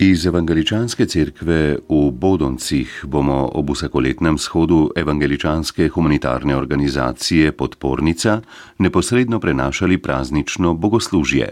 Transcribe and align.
Iz 0.00 0.26
Evangeličanske 0.26 1.04
cerkve 1.06 1.76
v 1.88 1.96
Bodoncih 2.16 2.88
bomo 3.04 3.50
ob 3.52 3.68
vsakoletnem 3.68 4.38
shodu 4.40 4.88
Evangeličanske 4.96 5.88
humanitarne 5.92 6.56
organizacije 6.56 7.52
Podpornica 7.52 8.40
neposredno 8.78 9.40
prenašali 9.40 9.98
praznično 9.98 10.72
bogoslužje. 10.74 11.50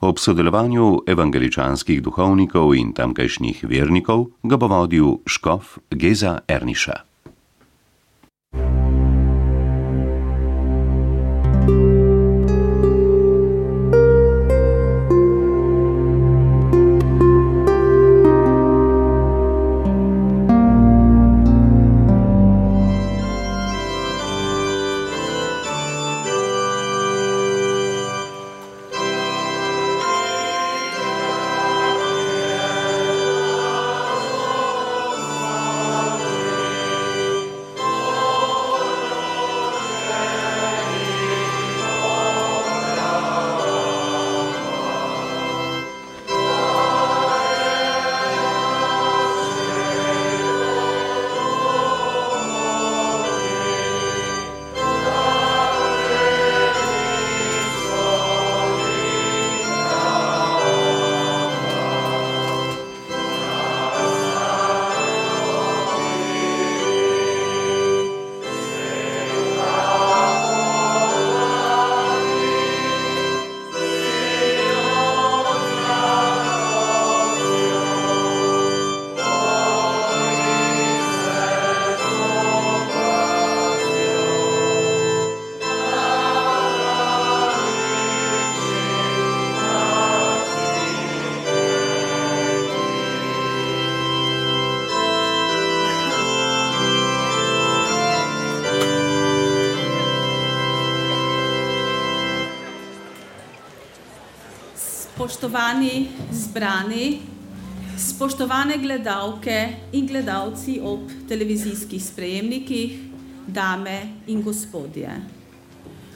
Ob 0.00 0.18
sodelovanju 0.18 1.02
evangeličanskih 1.06 2.02
duhovnikov 2.02 2.76
in 2.78 2.94
tamkajšnjih 2.94 3.64
vernikov 3.66 4.28
ga 4.42 4.56
bo 4.56 4.70
vodil 4.70 5.18
škof 5.26 5.78
Geza 5.90 6.38
Erniša. 6.48 7.07
Spoštovani 105.28 106.08
zbrani, 106.32 107.18
spoštovane 107.98 108.78
gledalke 108.80 109.68
in 109.92 110.06
gledalci 110.06 110.78
ob 110.80 111.00
televizijskih 111.28 112.04
sprejemnikih, 112.04 112.94
dame 113.46 113.98
in 114.26 114.40
gospodje. 114.42 115.10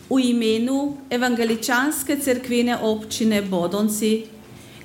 V 0.09 0.21
imenu 0.31 0.97
Evangeličanske 1.11 2.17
cerkvene 2.17 2.79
občine 2.81 3.43
Bodonci, 3.43 4.25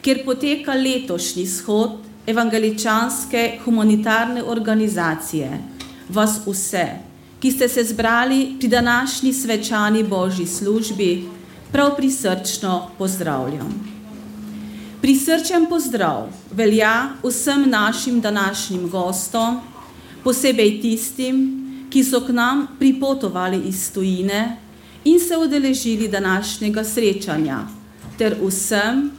kjer 0.02 0.26
poteka 0.26 0.76
letošnji 0.76 1.48
shod 1.48 2.04
Evangeličanske 2.28 3.60
humanitarne 3.64 4.44
organizacije, 4.44 5.52
vas 6.10 6.42
vse, 6.46 6.88
ki 7.40 7.52
ste 7.52 7.70
se 7.70 7.84
zbrali 7.84 8.58
pri 8.60 8.68
današnji 8.68 9.34
svečani 9.34 10.04
božji 10.04 10.48
službi, 10.48 11.30
prav 11.72 11.96
prisrčno 11.96 12.90
pozdravljam. 12.98 13.97
Prisrčen 15.02 15.66
pozdrav 15.70 16.28
velja 16.52 17.10
vsem 17.24 17.70
našim 17.70 18.22
današnjim 18.22 18.90
gostom, 18.90 19.60
posebej 20.24 20.82
tistim, 20.82 21.44
ki 21.90 22.04
so 22.04 22.22
k 22.26 22.34
nam 22.34 22.68
pripotovali 22.80 23.62
iz 23.70 23.92
tujine 23.94 24.58
in 25.04 25.20
se 25.20 25.38
udeležili 25.38 26.08
današnjega 26.08 26.84
srečanja, 26.84 27.60
ter 28.18 28.36
vsem, 28.42 29.12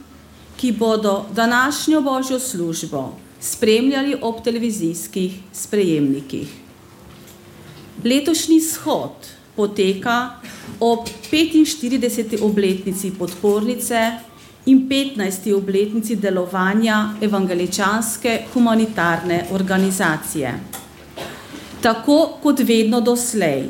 ki 0.57 0.71
bodo 0.71 1.25
današnjo 1.35 2.01
božjo 2.01 2.39
službo 2.39 3.15
spremljali 3.39 4.15
ob 4.21 4.43
televizijskih 4.43 5.39
sprejemnikih. 5.53 6.47
Letošnji 8.03 8.61
shod 8.61 9.27
poteka 9.55 10.29
ob 10.79 10.99
45. 11.31 12.41
obletnici 12.41 13.11
podpornice 13.19 14.11
in 14.65 14.89
15. 14.89 15.53
obletnici 15.53 16.15
delovanja 16.15 17.13
Evangeličanske 17.21 18.39
humanitarne 18.53 19.45
organizacije. 19.51 20.59
Tako 21.81 22.37
kot 22.43 22.59
vedno 22.59 23.01
doslej 23.01 23.63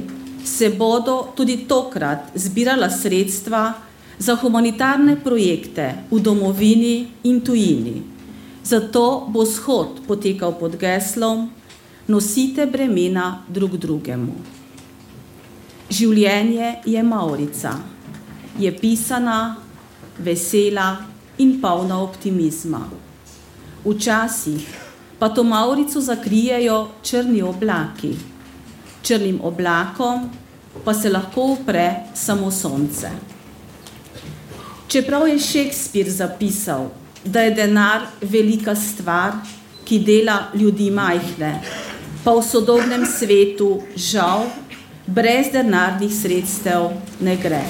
se 0.46 0.70
bodo 0.70 1.28
tudi 1.36 1.58
tokrat 1.68 2.20
zbirala 2.36 2.90
sredstva 2.90 3.74
za 4.18 4.36
humanitarne 4.36 5.16
projekte 5.24 5.94
v 6.12 6.20
domovini 6.20 7.08
in 7.24 7.42
tujini. 7.42 8.02
Zato 8.64 9.28
bo 9.30 9.46
shod 9.46 10.02
potekal 10.08 10.60
pod 10.60 10.76
geslom 10.76 11.50
Nosite 12.08 12.66
bremena 12.66 13.44
drug 13.48 13.78
drugemu. 13.78 14.34
Življenje 15.90 16.72
je 16.86 17.04
Maurica, 17.04 17.76
je 18.58 18.72
pisana 18.74 19.58
vesela 20.20 20.98
in 21.38 21.62
polna 21.62 22.02
optimizma. 22.02 22.82
Včasih 23.86 24.68
pa 25.20 25.30
to 25.30 25.44
Maurico 25.44 26.02
zakrijejo 26.02 26.88
črni 27.04 27.42
oblaki, 27.42 28.16
črnim 29.02 29.40
oblakom 29.44 30.30
pa 30.86 30.94
se 30.94 31.10
lahko 31.10 31.42
upre 31.42 31.96
samo 32.14 32.52
sonce. 32.52 33.10
Čeprav 34.88 35.28
je 35.28 35.40
Shakespeare 35.40 36.12
zapisal, 36.12 36.88
da 37.26 37.42
je 37.42 37.52
denar 37.52 38.02
velika 38.22 38.76
stvar, 38.76 39.34
ki 39.86 40.00
dela 40.00 40.38
ljudi 40.54 40.92
majhne, 40.92 41.62
pa 42.24 42.32
v 42.32 42.44
sodobnem 42.44 43.06
svetu 43.06 43.82
žal 43.96 44.46
brez 45.08 45.52
denarnih 45.54 46.14
sredstev 46.14 46.92
ne 47.22 47.36
gre. 47.38 47.64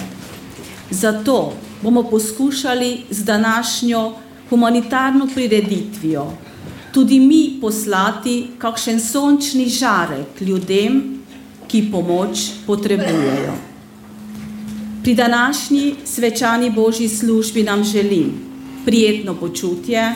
Zato 0.91 1.53
bomo 1.81 2.03
poskušali 2.03 3.03
z 3.09 3.23
današnjo 3.23 4.11
humanitarno 4.49 5.27
prireditvijo 5.33 6.31
tudi 6.91 7.19
mi 7.19 7.57
poslati 7.61 8.47
kakšen 8.57 8.99
sončni 8.99 9.69
žarek 9.69 10.41
ljudem, 10.41 11.19
ki 11.67 11.89
pomoč 11.91 12.49
potrebujejo. 12.65 13.53
Pri 15.03 15.13
današnji 15.15 15.95
svečani 16.05 16.71
božji 16.71 17.07
službi 17.09 17.63
nam 17.63 17.83
želim 17.83 18.33
prijetno 18.85 19.35
počutje 19.35 20.15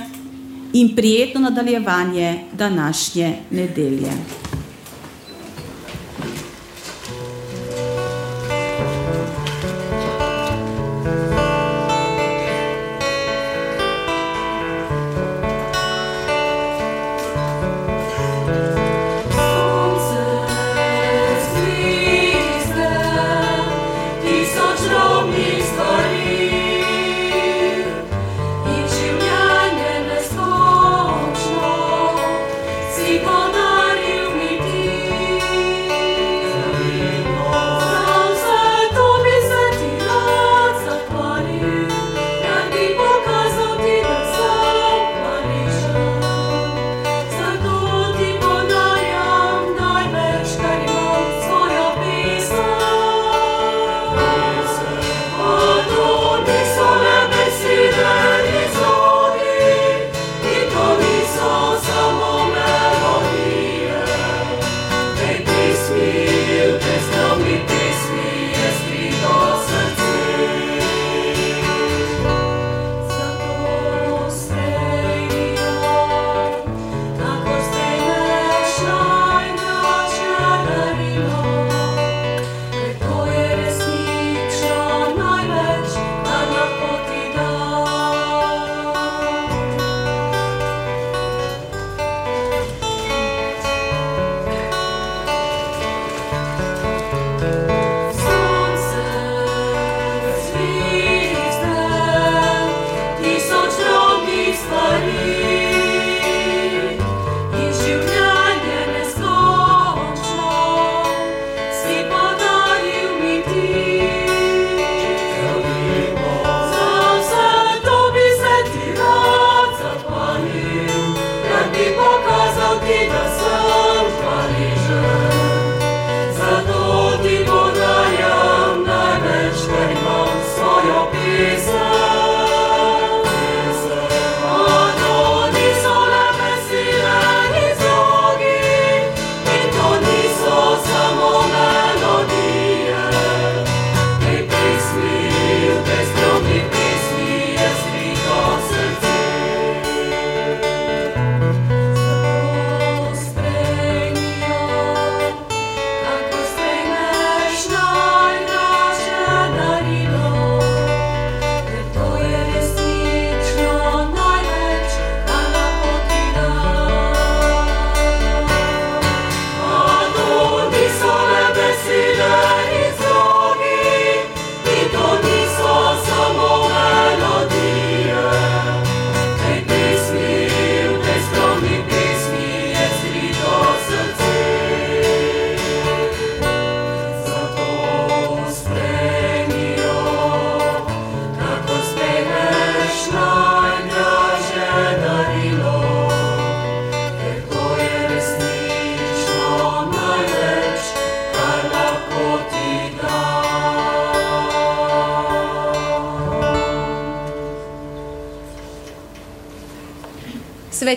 in 0.73 0.96
prijetno 0.96 1.41
nadaljevanje 1.41 2.40
današnje 2.53 3.35
nedelje. 3.52 4.11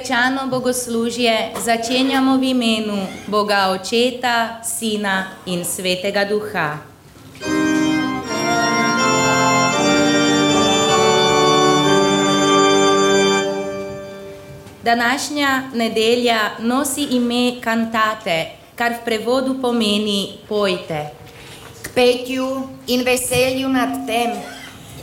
Svečano 0.06 0.47
bogoslužje 0.47 1.58
začenjamo 1.58 2.38
v 2.38 2.55
imenu 2.55 2.94
Boga 3.26 3.75
Očeta, 3.75 4.62
Sina 4.62 5.35
in 5.50 5.67
Svetega 5.67 6.23
Duha. 6.23 6.79
Današnja 14.87 15.75
nedelja 15.75 16.55
nosi 16.62 17.02
ime 17.11 17.59
kantate, 17.59 18.55
kar 18.79 19.02
v 19.02 19.05
prevodu 19.05 19.59
pomeni 19.59 20.38
pojte. 20.47 21.11
K 21.82 21.91
petju 21.91 22.47
in 22.87 23.02
veselju 23.02 23.67
nad 23.69 24.06
tem, 24.06 24.38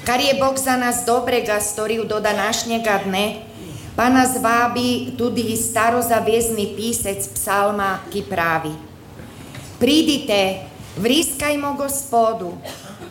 kar 0.07 0.23
je 0.23 0.39
Bog 0.39 0.55
za 0.55 0.79
nas 0.79 1.03
dobrega 1.03 1.59
storil 1.59 2.07
do 2.07 2.23
današnjega 2.23 3.03
dne, 3.03 3.51
pa 3.95 4.09
nas 4.09 4.37
vabi 4.41 5.13
tudi 5.17 5.57
starozavezni 5.57 6.73
pisec 6.75 7.27
psalma, 7.33 7.99
ki 8.11 8.23
pravi: 8.29 8.73
Pridite, 9.79 10.59
vriskajmo 10.97 11.73
Gospodu, 11.73 12.53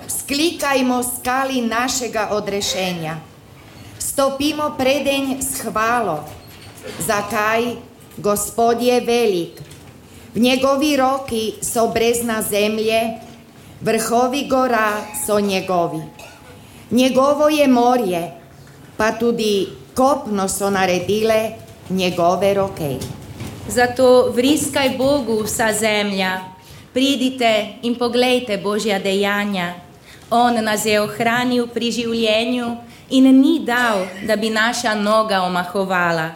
sklikajmo 0.08 1.02
skali 1.02 1.60
našega 1.60 2.28
odrešenja, 2.30 3.16
stopimo 3.98 4.74
predenj 4.78 5.40
s 5.40 5.60
hvalo. 5.60 6.24
Zakaj? 6.98 7.92
Gospod 8.16 8.82
je 8.82 9.00
velik. 9.00 9.60
V 10.34 10.40
njegovi 10.40 10.96
roki 10.96 11.54
so 11.62 11.88
brezna 11.88 12.42
zemlje, 12.42 13.00
vrhovi 13.80 14.46
gora 14.48 15.00
so 15.26 15.40
njegovi. 15.40 16.02
Njegovo 16.90 17.48
je 17.48 17.68
morje, 17.68 18.32
pa 18.96 19.12
tudi 19.12 19.68
kopno 19.94 20.48
so 20.48 20.70
naredile 20.70 21.50
njegove 21.90 22.54
roke. 22.54 22.96
Zato 23.68 24.30
vriskaj 24.34 24.90
Bogu 24.98 25.42
vsa 25.42 25.72
zemlja, 25.72 26.40
pridite 26.92 27.66
in 27.82 27.94
poglejte 27.94 28.56
Božja 28.58 28.98
dejanja. 28.98 29.74
On 30.30 30.64
nas 30.64 30.86
je 30.86 31.00
ohranil 31.00 31.66
pri 31.66 31.90
življenju 31.92 32.76
in 33.10 33.28
ni 33.40 33.58
dal, 33.64 34.06
da 34.26 34.36
bi 34.36 34.50
naša 34.50 34.94
noga 34.94 35.42
omahovala. 35.42 36.30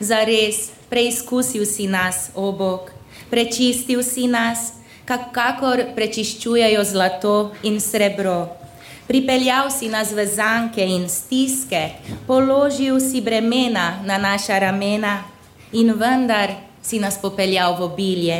Zares, 0.00 0.70
preizkusil 0.90 1.66
si 1.66 1.86
nas, 1.86 2.30
o 2.34 2.52
Bog, 2.52 2.90
prečistil 3.30 4.02
si 4.02 4.26
nas, 4.26 4.72
kakor 5.06 5.82
prečiščujejo 5.94 6.84
zlato 6.84 7.50
in 7.62 7.80
srebro. 7.80 8.61
Pripeljal 9.06 9.70
si 9.70 9.88
nas 9.88 10.12
v 10.12 10.26
zanke 10.26 10.84
in 10.84 11.08
stiske, 11.08 11.98
položil 12.26 13.00
si 13.00 13.20
bremena 13.20 14.02
na 14.06 14.18
naša 14.18 14.58
ramena 14.58 15.24
in 15.72 15.92
vendar 15.98 16.54
si 16.82 16.98
nas 17.02 17.18
popeljal 17.18 17.76
v 17.78 17.82
obilje. 17.82 18.38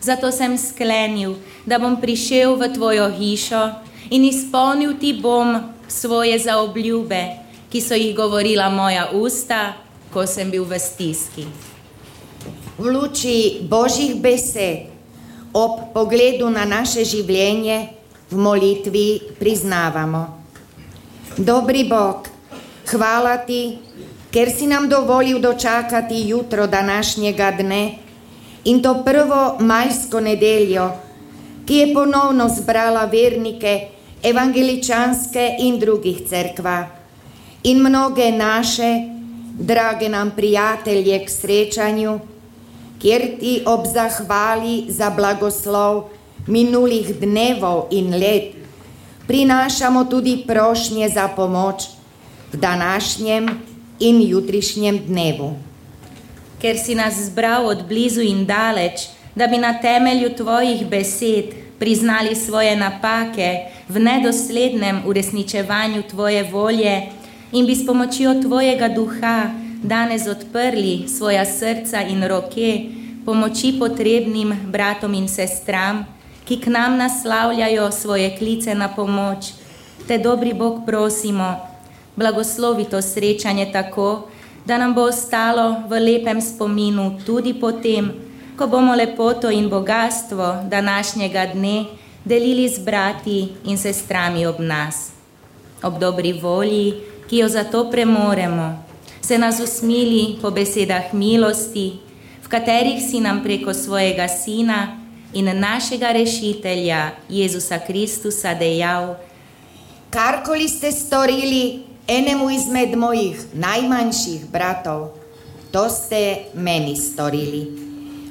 Zato 0.00 0.28
sem 0.32 0.58
sklenil, 0.58 1.38
da 1.64 1.78
bom 1.78 1.96
prišel 1.96 2.58
v 2.60 2.68
tvojo 2.74 3.08
hišo 3.08 3.80
in 4.10 4.26
izpolnil 4.28 4.98
ti 5.00 5.14
bom 5.16 5.72
svoje 5.88 6.36
zaobljube, 6.38 7.40
ki 7.70 7.80
so 7.80 7.96
jih 7.96 8.12
govorila 8.16 8.68
moja 8.68 9.08
usta 9.14 9.84
ko 10.14 10.22
sem 10.30 10.46
bil 10.46 10.62
v 10.62 10.78
stiski. 10.78 11.42
V 12.78 12.86
luči 12.86 13.66
božjih 13.66 14.14
besed, 14.22 14.94
ob 15.50 15.90
pogledu 15.90 16.46
na 16.46 16.62
naše 16.62 17.02
življenje, 17.02 17.90
v 18.30 18.36
molitvi 18.36 19.20
priznavamo. 19.38 20.42
Dobri 21.36 21.84
Bog, 21.88 22.28
hvala 22.90 23.36
ti, 23.46 23.78
ker 24.30 24.50
si 24.50 24.66
nam 24.66 24.88
dovolil 24.88 25.38
dočakati 25.38 26.28
jutro 26.28 26.66
današnjega 26.66 27.50
dne 27.50 27.94
in 28.64 28.82
to 28.82 29.04
prvo 29.04 29.56
majsko 29.60 30.20
nedeljo, 30.20 30.90
ki 31.66 31.74
je 31.74 31.94
ponovno 31.94 32.48
zbrala 32.48 33.04
vernike 33.04 33.88
evangeličanske 34.22 35.56
in 35.58 35.78
drugih 35.78 36.28
cerkva 36.28 37.04
in 37.64 37.80
mnoge 37.82 38.30
naše, 38.32 39.00
drage 39.58 40.08
nam 40.08 40.30
prijatelje, 40.36 41.24
k 41.24 41.30
srečanju, 41.30 42.18
kjer 43.00 43.22
ti 43.40 43.62
ob 43.66 43.86
zahvali 43.86 44.84
za 44.88 45.10
blagoslov 45.10 46.10
minulih 46.46 47.14
dnevov 47.20 47.88
in 47.90 48.14
let 48.14 48.52
prinašamo 49.26 50.04
tudi 50.04 50.44
prošnje 50.46 51.08
za 51.08 51.28
pomoč 51.28 51.82
v 52.52 52.56
današnjem 52.56 53.48
in 54.00 54.22
jutrišnjem 54.28 54.98
dnevu. 55.06 55.56
Ker 56.60 56.76
si 56.78 56.94
nas 56.94 57.14
zbral 57.14 57.66
od 57.66 57.88
blizu 57.88 58.20
in 58.20 58.46
daleč, 58.46 59.08
da 59.34 59.46
bi 59.46 59.58
na 59.58 59.80
temelju 59.80 60.36
tvojih 60.36 60.86
besed 60.86 61.44
priznali 61.78 62.36
svoje 62.36 62.76
napake 62.76 63.58
v 63.88 63.98
nedoslednem 63.98 65.02
uresničevanju 65.06 66.02
tvoje 66.02 66.42
volje, 66.52 67.02
in 67.52 67.66
bi 67.66 67.74
s 67.74 67.86
pomočjo 67.86 68.42
Tvojega 68.42 68.88
duha 68.88 69.50
danes 69.82 70.26
odprli 70.26 71.08
svoja 71.08 71.44
srca 71.44 72.02
in 72.02 72.24
roke 72.26 72.80
pomoči 73.24 73.76
potrebnim 73.78 74.52
bratom 74.66 75.14
in 75.14 75.28
sestram, 75.28 76.04
ki 76.44 76.60
k 76.60 76.66
nam 76.66 76.96
naslavljajo 76.96 77.92
svoje 77.92 78.36
klice 78.38 78.74
na 78.74 78.88
pomoč. 78.88 79.52
Te 80.08 80.18
dobri 80.18 80.52
Bog 80.54 80.86
prosimo, 80.86 81.56
blagoslovi 82.16 82.84
to 82.84 83.02
srečanje 83.02 83.72
tako, 83.72 84.28
da 84.64 84.78
nam 84.78 84.94
bo 84.94 85.02
ostalo 85.02 85.76
v 85.88 86.00
lepem 86.00 86.40
spominu 86.40 87.18
tudi 87.26 87.54
potem, 87.54 88.12
ko 88.56 88.66
bomo 88.66 88.94
lepoto 88.94 89.50
in 89.50 89.68
bogatstvo 89.68 90.64
današnjega 90.68 91.46
dne 91.46 91.84
delili 92.24 92.68
z 92.68 92.78
brati 92.78 93.48
in 93.64 93.78
sestrami 93.78 94.46
ob 94.46 94.60
nas. 94.60 95.10
Ob 95.82 95.98
dobri 95.98 96.32
volji, 96.32 96.94
ki 97.28 97.38
jo 97.38 97.48
zato 97.48 97.90
premoremo, 97.90 98.84
se 99.20 99.38
nas 99.38 99.60
usmili 99.60 100.38
po 100.42 100.50
besedah 100.50 101.12
milosti, 101.12 101.92
v 102.44 102.48
katerih 102.48 103.00
si 103.10 103.20
nam 103.20 103.42
preko 103.42 103.74
svojega 103.74 104.28
Sina 104.28 105.03
in 105.34 105.60
našega 105.60 106.12
rešitelja 106.12 107.10
Jezusa 107.28 107.78
Kristusa 107.78 108.54
dejal: 108.54 109.16
Karkoli 110.10 110.68
ste 110.68 110.92
storili 110.92 111.82
enemu 112.06 112.50
izmed 112.50 112.96
mojih 112.96 113.40
najmanjših 113.52 114.46
bratov, 114.50 115.08
to 115.72 115.88
ste 115.90 116.54
meni 116.54 116.96
storili. 116.96 117.66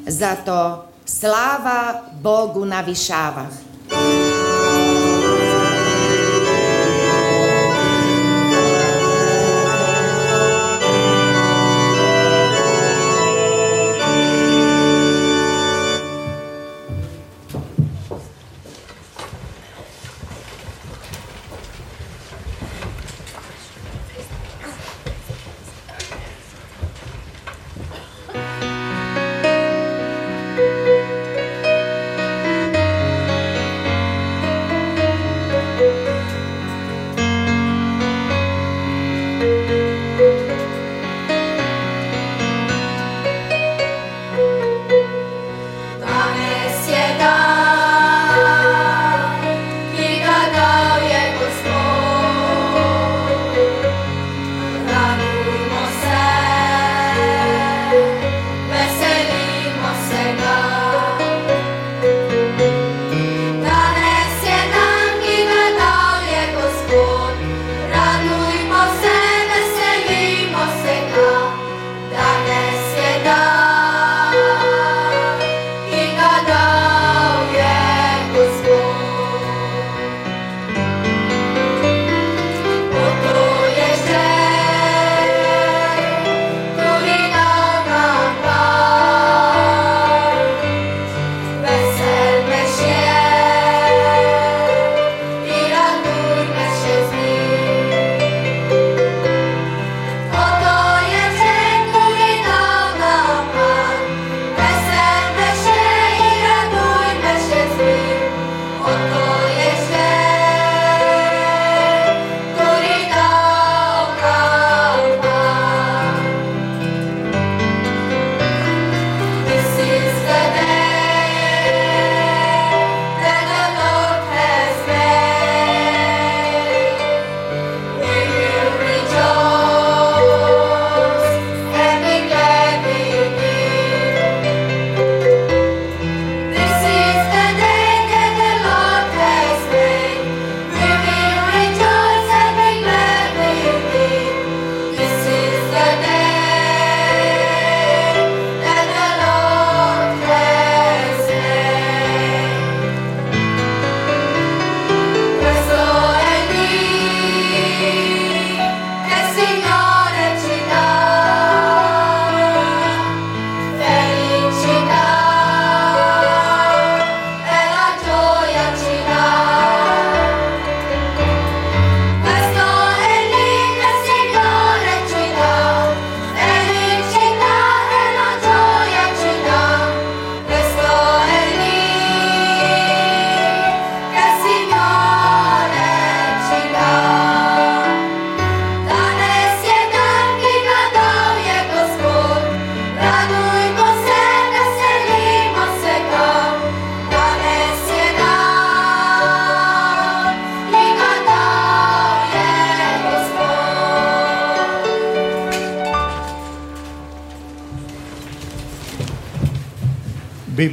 Zato 0.08 0.86
slava 1.06 2.04
Bogu 2.22 2.66
na 2.66 2.82
višavah. 2.82 3.73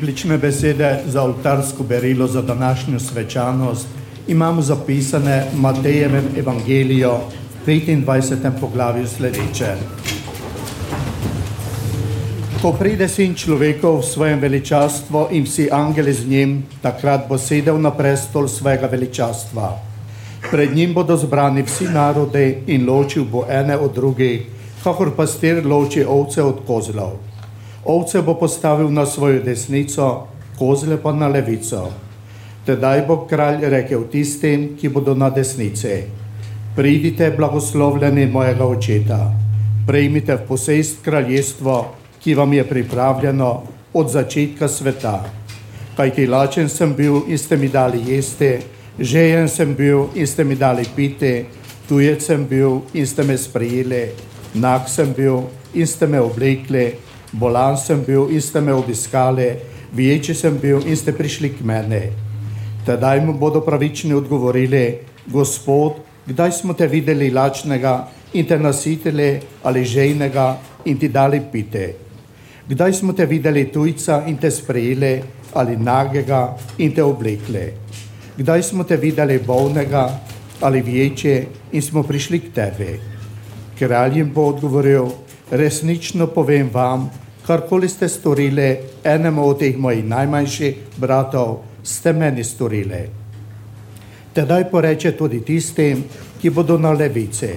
Biblične 0.00 0.38
besede 0.38 1.02
za 1.06 1.22
oltarsko 1.22 1.82
berilo 1.82 2.26
za 2.26 2.42
današnjo 2.42 3.00
svečanost 3.00 3.86
imamo 4.28 4.62
zapisane 4.62 5.44
v 5.52 5.60
Matejevem 5.60 6.24
evangeliju 6.36 7.10
v 7.66 7.68
25. 7.68 8.50
poglavju 8.60 9.06
sledeče. 9.06 9.74
Ko 12.62 12.72
pride 12.72 13.08
sin 13.08 13.34
človekov 13.34 14.00
v 14.00 14.06
svojem 14.06 14.40
veličastvu 14.40 15.26
in 15.30 15.44
vsi 15.44 15.68
angeli 15.72 16.12
z 16.12 16.26
njim, 16.26 16.62
takrat 16.82 17.28
bo 17.28 17.38
sedel 17.38 17.80
na 17.80 17.90
prestol 17.90 18.48
svojega 18.48 18.86
veličastva. 18.86 19.78
Pred 20.50 20.76
njim 20.76 20.94
bodo 20.94 21.16
zbrani 21.16 21.62
vsi 21.62 21.84
narodi 21.84 22.54
in 22.66 22.88
ločil 22.88 23.24
bo 23.24 23.44
ene 23.48 23.76
od 23.76 23.94
drugih, 23.94 24.46
kakor 24.84 25.12
pastir 25.16 25.66
loči 25.66 26.04
ovce 26.08 26.42
od 26.42 26.64
kozlov. 26.66 27.29
Ovce 27.84 28.22
bo 28.22 28.34
postavil 28.34 28.90
na 28.92 29.06
svojo 29.06 29.40
desnico, 29.42 30.26
kozle 30.58 30.96
pa 31.02 31.12
na 31.12 31.28
levico. 31.28 31.88
Tedaj 32.66 33.06
bo 33.08 33.24
kralj 33.26 33.64
rekel 33.72 34.04
tistim, 34.12 34.76
ki 34.76 34.88
bodo 34.88 35.14
na 35.14 35.30
desnici: 35.30 36.04
Pridite, 36.76 37.30
blagoslovljeni 37.36 38.26
mojega 38.26 38.66
očeta, 38.66 39.32
prejmite 39.86 40.36
v 40.36 40.46
posest 40.48 41.00
kraljestvo, 41.04 41.94
ki 42.20 42.34
vam 42.34 42.52
je 42.52 42.68
pripravljeno 42.68 43.62
od 43.92 44.10
začetka 44.10 44.68
sveta. 44.68 45.24
Kajti 45.96 46.26
lačen 46.26 46.68
sem 46.68 46.94
bil 46.94 47.22
in 47.28 47.38
ste 47.38 47.56
mi 47.56 47.68
dali 47.68 48.02
jesti, 48.06 48.58
žejen 48.98 49.48
sem 49.48 49.74
bil 49.74 50.06
in 50.14 50.26
ste 50.26 50.44
mi 50.44 50.54
dali 50.54 50.84
piti, 50.96 51.44
tujec 51.88 52.22
sem 52.22 52.44
bil 52.46 52.80
in 52.94 53.06
ste 53.06 53.22
me 53.22 53.38
sprejeli, 53.38 54.08
nag 54.54 54.88
sem 54.88 55.14
bil 55.16 55.48
in 55.74 55.86
ste 55.86 56.06
me 56.06 56.20
oblekli, 56.20 56.92
bolan 57.32 57.76
sem 57.76 58.02
bil 58.06 58.30
in 58.30 58.40
ste 58.40 58.60
me 58.60 58.72
obiskali, 58.72 59.56
viječi 59.92 60.34
sem 60.34 60.58
bil 60.58 60.82
in 60.86 60.96
ste 60.96 61.12
prišli 61.12 61.54
k 61.54 61.64
meni. 61.64 62.02
Tedaj 62.86 63.20
mu 63.20 63.32
bodo 63.32 63.60
pravični 63.60 64.14
odgovorili, 64.14 64.98
Gospod, 65.26 66.00
kdaj 66.26 66.52
smo 66.52 66.74
te 66.74 66.86
videli 66.86 67.30
lačnega 67.30 68.08
in 68.32 68.46
te 68.46 68.58
nasitili 68.58 69.40
ali 69.62 69.84
žejnega 69.84 70.56
in 70.84 70.98
ti 70.98 71.08
dali 71.08 71.40
pite? 71.52 71.94
Kdaj 72.68 72.92
smo 72.92 73.12
te 73.12 73.26
videli 73.26 73.64
tujca 73.72 74.24
in 74.26 74.36
te 74.36 74.50
sprejeli 74.50 75.22
ali 75.54 75.76
nagega 75.76 76.56
in 76.78 76.94
te 76.94 77.02
oblekli? 77.02 77.66
Kdaj 78.38 78.62
smo 78.62 78.84
te 78.84 78.96
videli 78.96 79.38
bolnega 79.46 80.08
ali 80.60 80.82
vječe 80.82 81.44
in 81.72 81.82
smo 81.82 82.02
prišli 82.02 82.40
k 82.40 82.52
tebi? 82.54 83.00
Kralj 83.78 84.18
jim 84.18 84.32
bo 84.34 84.48
odgovoril, 84.48 85.10
resnično 85.50 86.26
povem 86.26 86.70
vam, 86.72 87.10
karkoli 87.46 87.88
ste 87.88 88.08
storili 88.08 88.76
enemu 89.04 89.46
od 89.48 89.58
teh 89.58 89.78
mojih 89.78 90.04
najmanjših 90.04 90.74
bratov, 90.96 91.62
ste 91.82 92.12
meni 92.12 92.44
storili. 92.44 93.08
Tedaj 94.34 94.70
poreče 94.70 95.12
tudi 95.18 95.40
tistim, 95.40 96.04
ki 96.40 96.50
bodo 96.50 96.78
na 96.78 96.92
levici, 96.92 97.50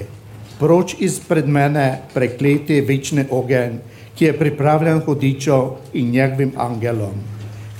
proč 0.60 0.96
izpred 1.00 1.48
mene 1.48 2.02
prekleti 2.14 2.82
večni 2.82 3.26
ogen, 3.30 3.80
ki 4.16 4.26
je 4.26 4.38
pripravljen 4.40 5.00
hudičo 5.06 5.60
in 5.94 6.12
njegovim 6.12 6.52
angelom. 6.58 7.14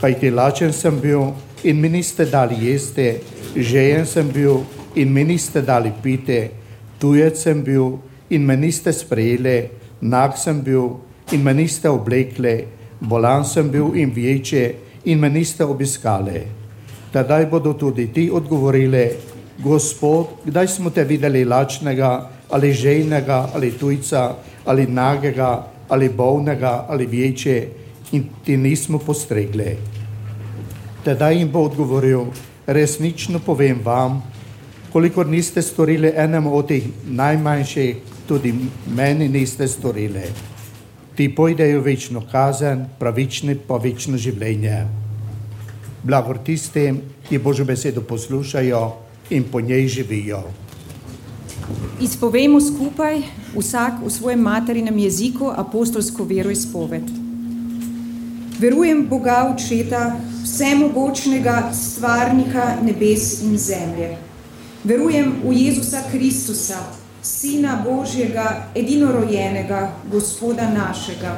Kajti 0.02 0.32
lačen 0.32 0.74
sem 0.74 1.00
bil 1.02 1.32
in 1.64 1.82
mi 1.82 1.90
niste 1.90 2.26
dali 2.26 2.56
jesti, 2.68 3.14
žejen 3.56 4.06
sem 4.06 4.30
bil 4.34 4.62
in 4.96 5.14
mi 5.14 5.24
niste 5.24 5.62
dali 5.62 5.92
piti, 6.04 6.50
tujec 7.00 7.38
sem 7.38 7.64
bil 7.64 7.98
in 8.30 8.46
me 8.46 8.58
niste 8.58 8.94
sprejeli, 8.94 9.70
nag 10.04 10.38
sem 10.38 10.62
bil 10.62 11.00
in 11.32 11.44
me 11.44 11.54
niste 11.54 11.90
oblekli, 11.90 12.68
bolan 13.00 13.46
sem 13.46 13.70
bil 13.72 13.96
in 13.96 14.12
vječe 14.12 14.64
in 15.06 15.20
me 15.20 15.30
niste 15.30 15.64
obiskali. 15.66 16.44
Tedaj 17.14 17.46
bodo 17.46 17.74
tudi 17.74 18.08
ti 18.14 18.30
odgovorili, 18.34 19.08
Gospod, 19.64 20.28
kdaj 20.46 20.68
smo 20.68 20.90
te 20.90 21.04
videli 21.04 21.46
lačnega 21.46 22.30
ali 22.50 22.74
žejnega 22.74 23.50
ali 23.54 23.72
tujca 23.72 24.36
ali 24.66 24.88
nagega 24.88 25.68
ali 25.88 26.10
bolnega 26.10 26.86
ali 26.90 27.06
vječe 27.06 27.68
in 28.12 28.26
ti 28.44 28.58
nismo 28.58 28.98
postregli. 28.98 29.78
Tedaj 31.04 31.38
jim 31.38 31.52
bo 31.52 31.60
odgovoril, 31.60 32.26
resnično 32.68 33.40
povem 33.40 33.82
vam, 33.84 34.24
kolikor 34.94 35.28
niste 35.28 35.62
storili 35.62 36.14
enemu 36.16 36.56
od 36.56 36.68
teh 36.68 36.84
najmanjših, 37.06 37.96
tudi 38.28 38.54
meni 38.96 39.30
niste 39.30 39.68
storili. 39.68 40.24
Ti 41.16 41.30
pojdejo 41.36 41.82
večno 41.82 42.24
kazen, 42.32 42.86
pravični 43.00 43.56
pa 43.68 43.78
večno 43.78 44.18
življenje. 44.18 44.88
Blagor 46.04 46.40
tistim, 46.44 47.02
ki 47.30 47.38
Božjo 47.38 47.66
besedo 47.66 48.02
poslušajo 48.02 48.84
in 49.30 49.44
po 49.52 49.62
njej 49.62 49.88
živijo. 49.88 50.44
Izpovemo 52.02 52.60
skupaj, 52.62 53.22
vsak 53.56 54.02
v 54.04 54.10
svojem 54.10 54.42
materinem 54.42 54.98
jeziku, 55.00 55.52
apostolsko 55.56 56.24
veroizpoved. 56.24 57.04
Verujem 58.60 59.06
Boga 59.10 59.54
Očeta, 59.54 60.16
vsemogočnega 60.44 61.70
stvarnika 61.74 62.78
nebes 62.84 63.42
in 63.44 63.58
zemlje. 63.58 64.18
Verujem 64.84 65.34
v 65.44 65.54
Jezusa 65.54 66.04
Kristusa, 66.12 66.82
Sina 67.24 67.82
Božjega, 67.86 68.68
edinorojenega, 68.76 69.92
Gospoda 70.12 70.68
našega, 70.70 71.38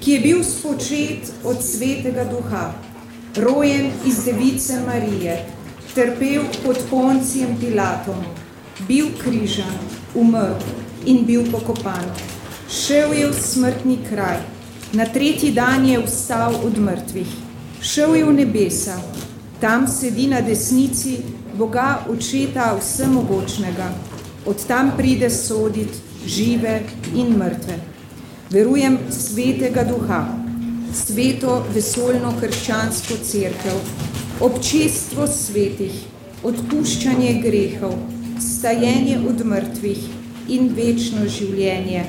ki 0.00 0.12
je 0.12 0.18
bil 0.20 0.44
spočet 0.46 1.32
od 1.44 1.58
svetega 1.58 2.22
duha, 2.30 2.68
rojen 3.36 3.90
iz 4.06 4.20
device 4.24 4.78
Marije, 4.86 5.40
trpel 5.94 6.44
pod 6.62 6.78
poncijem 6.90 7.56
Pilatom, 7.60 8.20
bil 8.86 9.08
križan, 9.18 9.74
umrl 10.14 10.54
in 11.06 11.24
bil 11.26 11.50
pokopan. 11.50 12.06
Šel 12.70 13.12
je 13.12 13.26
v 13.26 13.34
smrtni 13.34 13.98
kraj, 14.08 14.38
na 14.92 15.06
tretji 15.06 15.50
dan 15.50 15.88
je 15.88 15.98
vstal 15.98 16.54
od 16.62 16.78
mrtvih, 16.78 17.32
šel 17.82 18.14
je 18.14 18.24
v 18.24 18.36
nebesa, 18.38 18.94
tam 19.60 19.88
sedi 19.90 20.28
na 20.30 20.40
desnici 20.46 21.16
Boga 21.58 22.04
očeta 22.06 22.70
vsemogočnega, 22.78 23.90
od 24.48 24.66
tam 24.66 24.92
pride 24.96 25.30
sodit 25.30 25.88
žive 26.26 26.80
in 27.14 27.36
mrtve. 27.36 27.78
Verujem 28.50 28.98
svetega 29.12 29.84
duha, 29.84 30.22
sveto 30.94 31.60
vesoljno 31.74 32.32
krščansko 32.40 33.20
cerkev, 33.24 33.80
občestvo 34.40 35.26
svetih, 35.28 35.92
odpuščanje 36.42 37.34
grehov, 37.44 37.98
stajenje 38.40 39.18
od 39.28 39.44
mrtvih 39.44 40.06
in 40.48 40.70
večno 40.76 41.28
življenje. 41.28 42.06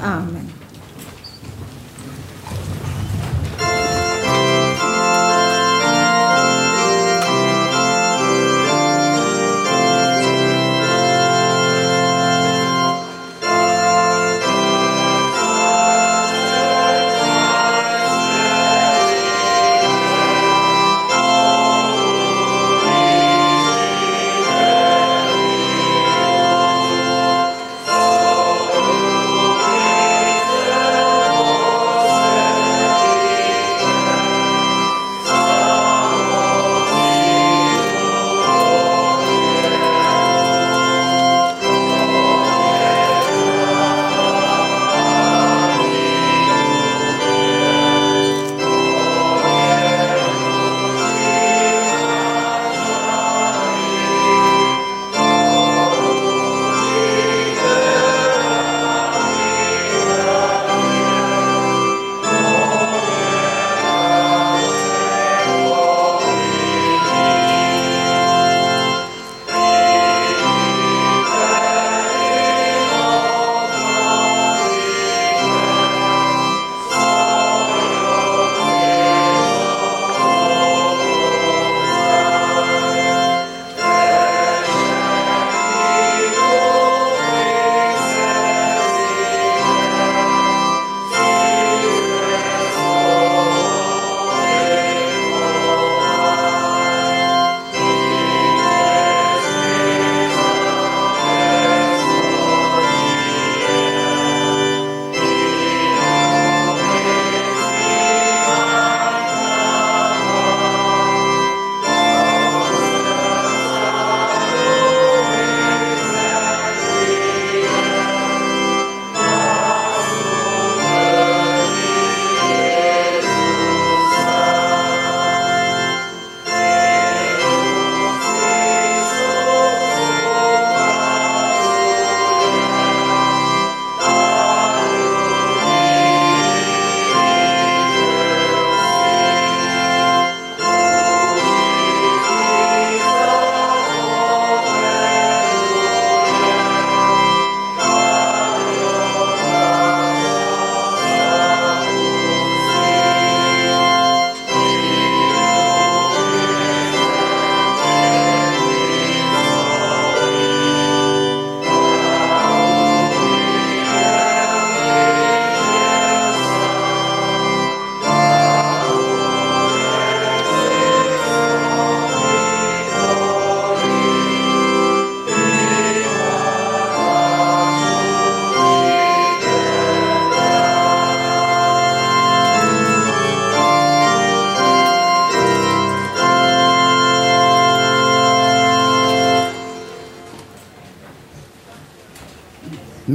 Amen. 0.00 0.57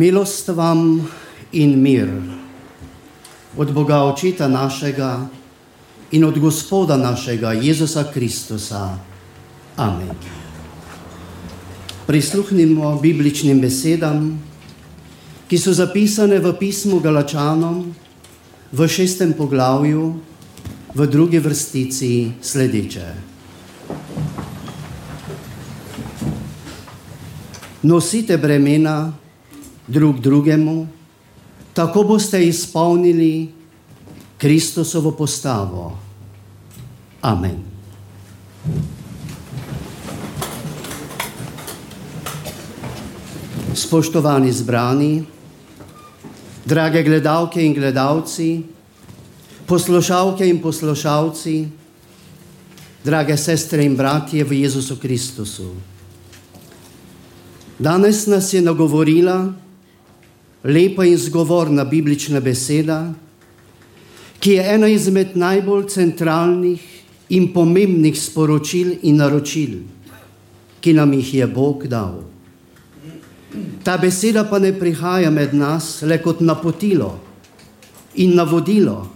Milost 0.03 0.47
vam 0.47 1.07
in 1.51 1.81
mir 1.81 2.09
od 3.57 3.71
Boga 3.71 4.03
Očeta 4.03 4.47
našega 4.47 5.27
in 6.11 6.25
od 6.25 6.39
Gospoda 6.39 6.97
našega 6.97 7.53
Jezusa 7.53 8.03
Kristusa. 8.13 8.99
Amen. 9.75 10.11
Prisluhnimo 12.07 12.99
bibličnim 12.99 13.61
besedam, 13.61 14.43
ki 15.47 15.57
so 15.57 15.71
zapisane 15.71 16.39
v 16.39 16.51
pismu 16.59 16.99
Galačanom 16.99 17.95
v 18.75 18.87
šestem 18.87 19.31
poglavju, 19.39 20.13
v 20.95 21.07
drugi 21.07 21.39
vrstici 21.39 22.31
sledeče. 22.41 23.07
Nosite 27.87 28.37
bremena 28.37 29.22
drug 29.93 30.19
drugemu, 30.19 30.87
tako 31.73 32.03
boste 32.03 32.41
izpolnili 32.45 33.51
Kristusovo 34.37 35.11
postavo. 35.11 35.97
Amen. 37.21 37.63
Spoštovani 43.73 44.51
zbrani, 44.51 45.23
drage 46.65 47.03
gledalke 47.03 47.63
in 47.65 47.73
gledalci, 47.73 48.63
poslušalke 49.65 50.49
in 50.49 50.61
poslušalci, 50.61 51.55
drage 53.03 53.37
sestre 53.37 53.85
in 53.85 53.95
bratje 53.95 54.43
v 54.43 54.61
Jezusu 54.61 54.99
Kristusu. 54.99 55.71
Danes 57.79 58.27
nas 58.27 58.53
je 58.53 58.61
nagovorila 58.61 59.62
lepa 60.63 61.05
in 61.05 61.17
zgovorna 61.17 61.83
biblična 61.83 62.39
beseda, 62.39 63.13
ki 64.39 64.51
je 64.51 64.63
ena 64.75 64.87
izmed 64.87 65.35
najbolj 65.35 65.87
centralnih 65.89 66.81
in 67.29 67.53
pomembnih 67.53 68.15
sporočil 68.19 68.95
in 69.01 69.19
naročil, 69.19 69.79
ki 70.81 70.93
nam 70.93 71.13
jih 71.13 71.33
je 71.33 71.47
Bog 71.47 71.87
dal. 71.87 72.23
Ta 73.83 73.97
beseda 73.97 74.43
pa 74.43 74.59
ne 74.59 74.73
prihaja 74.79 75.29
med 75.31 75.53
nas 75.53 76.01
le 76.01 76.17
kot 76.21 76.41
napotilo 76.41 77.19
in 78.15 78.35
navodilo, 78.35 79.07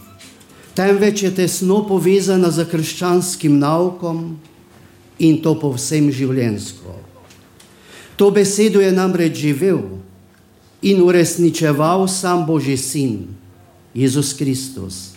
temveč 0.75 1.23
je 1.23 1.31
tesno 1.35 1.81
povezana 1.87 2.51
z 2.51 2.67
krščanskim 2.69 3.59
naukom 3.59 4.37
in 5.19 5.41
to 5.41 5.55
povsem 5.59 6.11
življensko. 6.11 6.93
To 8.17 8.29
besedo 8.31 8.81
je 8.81 8.91
namreč 8.91 9.37
živel 9.41 9.96
in 10.81 11.01
uresničeval 11.01 12.07
sam 12.07 12.45
Božji 12.45 12.77
sin, 12.77 13.27
Jezus 13.93 14.33
Kristus. 14.33 15.09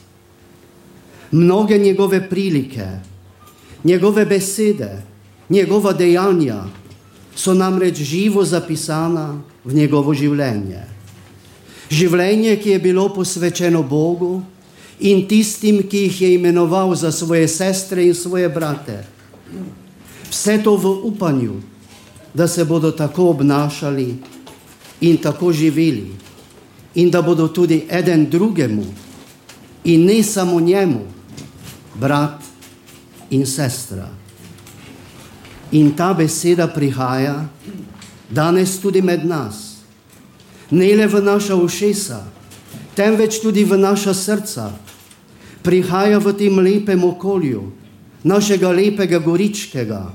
Mnoge 1.31 1.79
njegove 1.79 2.29
prilike, 2.29 2.87
njegove 3.85 4.27
besede, 4.27 5.03
njegova 5.49 5.93
dejanja 5.93 6.65
so 7.37 7.55
namreč 7.55 7.97
živo 7.97 8.45
zapisana 8.45 9.41
v 9.65 9.75
njegovo 9.75 10.15
življenje. 10.15 10.83
Življenje, 11.91 12.57
ki 12.57 12.71
je 12.71 12.79
bilo 12.79 13.09
posvečeno 13.15 13.83
Bogu 13.83 14.43
in 15.01 15.27
tistim, 15.29 15.83
ki 15.89 16.07
jih 16.07 16.21
je 16.23 16.35
imenoval 16.35 16.95
za 16.95 17.13
svoje 17.13 17.49
sestre 17.49 18.05
in 18.07 18.15
svoje 18.15 18.49
brate. 18.49 19.05
Vse 20.31 20.61
to 20.63 20.77
v 20.77 20.93
upanju, 21.11 21.61
da 22.35 22.47
se 22.49 22.65
bodo 22.65 22.93
tako 22.95 23.31
obnašali 23.35 24.15
in 25.01 25.17
tako 25.17 25.53
živeli, 25.53 26.11
in 26.95 27.11
da 27.11 27.23
bodo 27.23 27.49
tudi 27.49 27.87
eden 27.91 28.31
drugemu, 28.31 28.85
in 29.85 30.05
ne 30.05 30.23
samo 30.23 30.61
njemu, 30.61 31.01
brat 31.95 32.43
in 33.31 33.47
sestra. 33.47 34.09
In 35.73 35.93
ta 35.97 36.15
beseda 36.15 36.67
prihaja 36.69 37.49
danes 38.31 38.81
tudi 38.81 39.03
med 39.03 39.27
nas, 39.27 39.77
ne 40.71 40.95
le 40.95 41.07
v 41.07 41.23
naša 41.23 41.57
ušesa, 41.57 42.25
temveč 42.95 43.41
tudi 43.43 43.65
v 43.65 43.79
naša 43.79 44.15
srca. 44.15 44.71
Prihaja 45.63 46.19
v 46.19 46.33
tem 46.33 46.59
lepem 46.59 47.05
okolju, 47.05 47.63
našega 48.25 48.71
lepega 48.73 49.19
goričkega, 49.19 50.13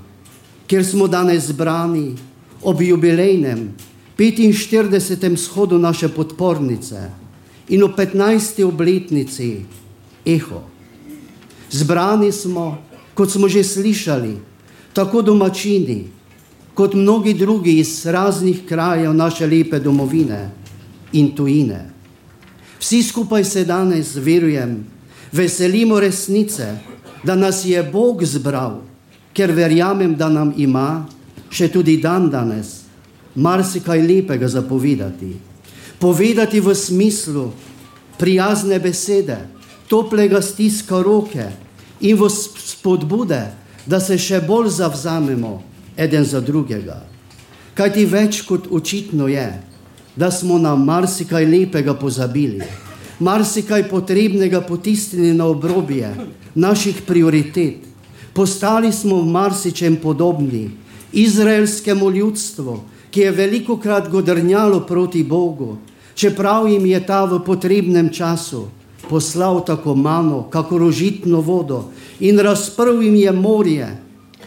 kjer 0.67 0.85
smo 0.85 1.07
danes 1.07 1.47
zbrani 1.53 2.15
ob 2.63 2.81
jubilejnem 2.81 3.69
45. 4.17 5.37
shodu 5.37 5.77
naše 5.77 6.07
podpornice 6.07 7.11
in 7.69 7.83
o 7.83 7.87
15. 7.87 8.63
obletnici 8.63 9.65
Eho. 10.25 10.63
Zbrani 11.71 12.31
smo, 12.31 12.77
kot 13.13 13.31
smo 13.31 13.47
že 13.47 13.63
slišali, 13.63 14.37
tako 14.93 15.21
domačini, 15.21 16.07
kot 16.73 16.93
mnogi 16.93 17.33
drugi 17.33 17.79
iz 17.79 18.05
raznih 18.05 18.63
krajev 18.67 19.13
naše 19.13 19.47
lepe 19.47 19.79
domovine 19.79 20.51
in 21.11 21.35
tujine. 21.35 21.91
Vsi 22.79 23.03
skupaj 23.03 23.43
se 23.43 23.65
danes, 23.65 24.15
verujem, 24.15 24.85
veselimo 25.31 25.99
resnice, 25.99 26.77
da 27.23 27.35
nas 27.35 27.65
je 27.65 27.83
Bog 27.83 28.23
zbral, 28.23 28.81
ker 29.33 29.51
verjamem, 29.51 30.15
da 30.15 30.29
nam 30.29 30.53
ima 30.57 31.05
še 31.51 31.67
tudi 31.67 31.97
dan 31.97 32.29
danes 32.29 32.84
marsikaj 33.35 34.01
lepega 34.01 34.47
zapovedati. 34.47 35.35
Povedati 35.99 36.59
v 36.59 36.75
smislu 36.75 37.51
prijazne 38.17 38.79
besede, 38.79 39.37
toplega 39.87 40.41
stiska 40.41 41.01
roke 41.01 41.45
in 42.01 42.17
v 42.17 42.29
spodbude, 42.29 43.41
da 43.85 43.99
se 43.99 44.17
še 44.17 44.41
bolj 44.41 44.69
zavzamemo 44.81 45.61
eden 45.97 46.25
za 46.25 46.41
drugega. 46.41 47.03
Kaj 47.75 47.93
ti 47.93 48.05
več 48.05 48.41
kot 48.47 48.67
očitno 48.71 49.27
je, 49.27 49.45
da 50.15 50.31
smo 50.31 50.57
na 50.57 50.75
marsikaj 50.75 51.45
lepega 51.45 51.93
pozabili, 51.93 52.63
marsikaj 53.19 53.89
potrebnega 53.89 54.61
potisnili 54.61 55.33
na 55.35 55.45
obrobje 55.45 56.09
naših 56.55 57.03
prioritet. 57.07 57.83
Postali 58.33 58.91
smo 58.91 59.21
v 59.21 59.31
marsičem 59.31 59.95
podobni 59.95 60.71
izraelskemu 61.13 62.11
ljudstvu, 62.11 62.79
ki 63.15 63.21
je 63.21 63.31
veliko 63.31 63.77
krat 63.79 64.09
godrnjalo 64.11 64.81
proti 64.83 65.23
Bogu, 65.23 65.77
čeprav 66.15 66.67
jim 66.67 66.85
je 66.85 66.99
ta 66.99 67.23
v 67.25 67.39
potrebnem 67.39 68.09
času 68.11 68.67
poslal 69.09 69.61
tako 69.65 69.95
malo, 69.95 70.49
kako 70.51 70.77
rožitno 70.77 71.39
vodo 71.39 71.85
in 72.19 72.39
razprl 72.39 72.99
jim 73.01 73.15
je 73.15 73.31
morje 73.31 73.87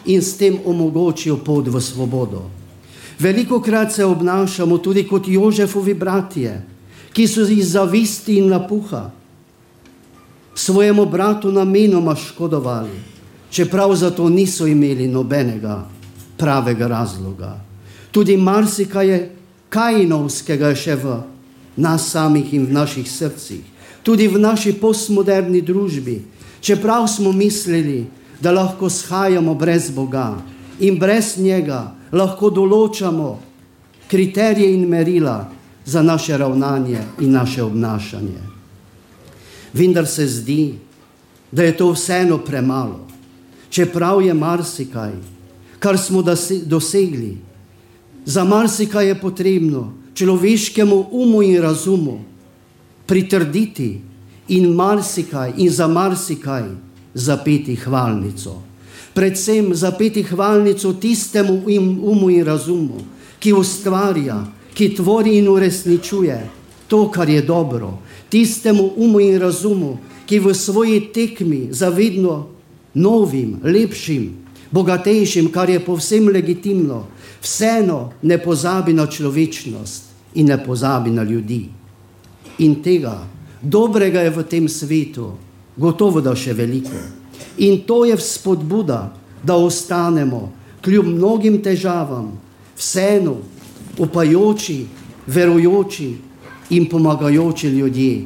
in 0.04 0.20
s 0.22 0.36
tem 0.36 0.58
omogočil 0.64 1.38
pot 1.40 1.68
v 1.68 1.80
svobodo. 1.80 2.42
Veliko 3.18 3.60
krat 3.60 3.92
se 3.92 4.04
obnašamo 4.04 4.78
tudi 4.78 5.06
kot 5.08 5.28
Jožefovi 5.28 5.94
bratje, 5.94 6.60
ki 7.12 7.24
so 7.26 7.46
iz 7.48 7.72
zavisti 7.72 8.36
in 8.36 8.52
napuha 8.52 9.10
svojemu 10.54 11.06
bratu 11.06 11.52
namenoma 11.52 12.14
škodovali, 12.14 13.00
čeprav 13.50 13.94
za 13.96 14.10
to 14.10 14.28
niso 14.28 14.66
imeli 14.66 15.08
nobenega 15.08 15.88
pravega 16.36 16.86
razloga 16.86 17.67
tudi 18.12 18.36
marsikaj 18.36 19.08
je 19.08 19.18
kajnovskega 19.68 20.74
še 20.74 20.96
v 20.96 21.18
nas 21.76 22.10
samih 22.10 22.54
in 22.54 22.66
v 22.66 22.74
naših 22.74 23.06
srcih, 23.06 23.62
tudi 24.02 24.28
v 24.28 24.40
naši 24.40 24.72
postmoderni 24.72 25.60
družbi, 25.62 26.22
čeprav 26.60 27.06
smo 27.08 27.32
mislili, 27.32 28.06
da 28.40 28.52
lahko 28.54 28.90
shajamo 28.90 29.54
brez 29.54 29.90
Boga 29.90 30.38
in 30.80 30.98
brez 30.98 31.36
njega 31.38 31.90
lahko 32.12 32.50
določamo 32.50 33.38
kriterije 34.08 34.74
in 34.74 34.86
merila 34.88 35.50
za 35.84 36.02
naše 36.02 36.36
ravnanje 36.38 37.02
in 37.20 37.32
naše 37.32 37.62
obnašanje. 37.62 38.40
Vendar 39.72 40.06
se 40.06 40.26
zdi, 40.26 40.78
da 41.52 41.62
je 41.62 41.76
to 41.76 41.90
vseeno 41.92 42.38
premalo, 42.38 43.06
čeprav 43.70 44.22
je 44.22 44.34
marsikaj, 44.34 45.12
kar 45.78 45.98
smo 45.98 46.22
dosegli, 46.22 47.36
Za 48.28 48.44
marsikaj 48.44 49.08
je 49.08 49.14
potrebno 49.16 49.94
človeškemu 50.12 51.06
umu 51.10 51.40
in 51.42 51.62
razumu 51.64 52.18
pritrditi 53.06 54.00
in 54.48 54.68
marsikaj 54.76 55.56
in 55.56 55.70
za 55.70 55.88
marsikaj 55.88 56.68
zapeti 57.14 57.76
hvalnico. 57.76 58.60
Predvsem 59.14 59.72
zapeti 59.74 60.22
hvalnico 60.22 60.92
tistemu 60.92 61.62
umu 62.02 62.28
in 62.30 62.44
razumu, 62.44 63.00
ki 63.40 63.52
ustvarja, 63.52 64.44
ki 64.74 64.94
tvori 64.94 65.38
in 65.38 65.48
uresničuje 65.48 66.36
to, 66.88 67.08
kar 67.10 67.28
je 67.28 67.42
dobro, 67.42 67.98
tistemu 68.28 68.92
umu 68.96 69.20
in 69.20 69.40
razumu, 69.40 69.96
ki 70.26 70.38
v 70.38 70.54
svoji 70.54 71.00
tekmi 71.12 71.68
za 71.70 71.88
vedno 71.88 72.46
novim, 72.94 73.56
lepšim, 73.64 74.47
bogatejšim, 74.70 75.52
kar 75.52 75.70
je 75.70 75.80
povsem 75.80 76.28
legitimno, 76.28 77.06
vseeno 77.42 78.12
ne 78.22 78.38
pozabi 78.38 78.92
na 78.92 79.06
človečnost 79.06 80.02
in 80.34 80.46
ne 80.46 80.58
pozabi 80.64 81.10
na 81.10 81.22
ljudi. 81.22 81.68
In 82.58 82.82
tega 82.82 83.26
dobrega 83.62 84.20
je 84.20 84.30
v 84.30 84.42
tem 84.44 84.68
svetu, 84.68 85.32
gotovo 85.76 86.20
da 86.20 86.34
še 86.34 86.52
veliko. 86.52 86.98
In 87.58 87.82
to 87.86 88.04
je 88.04 88.16
spodbuda, 88.18 89.12
da 89.42 89.54
ostanemo 89.54 90.52
kljub 90.82 91.06
mnogim 91.06 91.62
težavam, 91.62 92.32
vseeno 92.76 93.36
upajoči, 93.98 94.86
verujoči 95.26 96.08
in 96.70 96.88
pomagajoči 96.88 97.68
ljudje, 97.68 98.24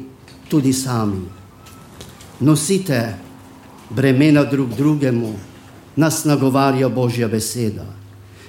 tudi 0.49 0.73
sami. 0.73 1.21
Nosite 2.39 3.15
bremena 3.89 4.43
drug 4.43 4.73
drugemu, 4.77 5.33
nas 5.95 6.23
nagovarja 6.25 6.89
Božja 6.89 7.27
beseda. 7.27 7.85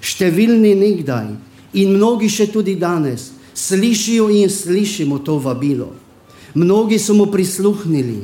Številni 0.01 0.75
nekdaj 0.77 1.29
in 1.81 1.95
mnogi 1.97 2.29
še 2.29 2.49
tudi 2.53 2.77
danes 2.77 3.31
slišijo 3.55 4.29
in 4.31 4.51
slišimo 4.51 5.19
to 5.25 5.39
vabilo. 5.39 5.93
Mnogi 6.55 6.99
so 6.99 7.15
mu 7.15 7.27
prisluhnili 7.27 8.23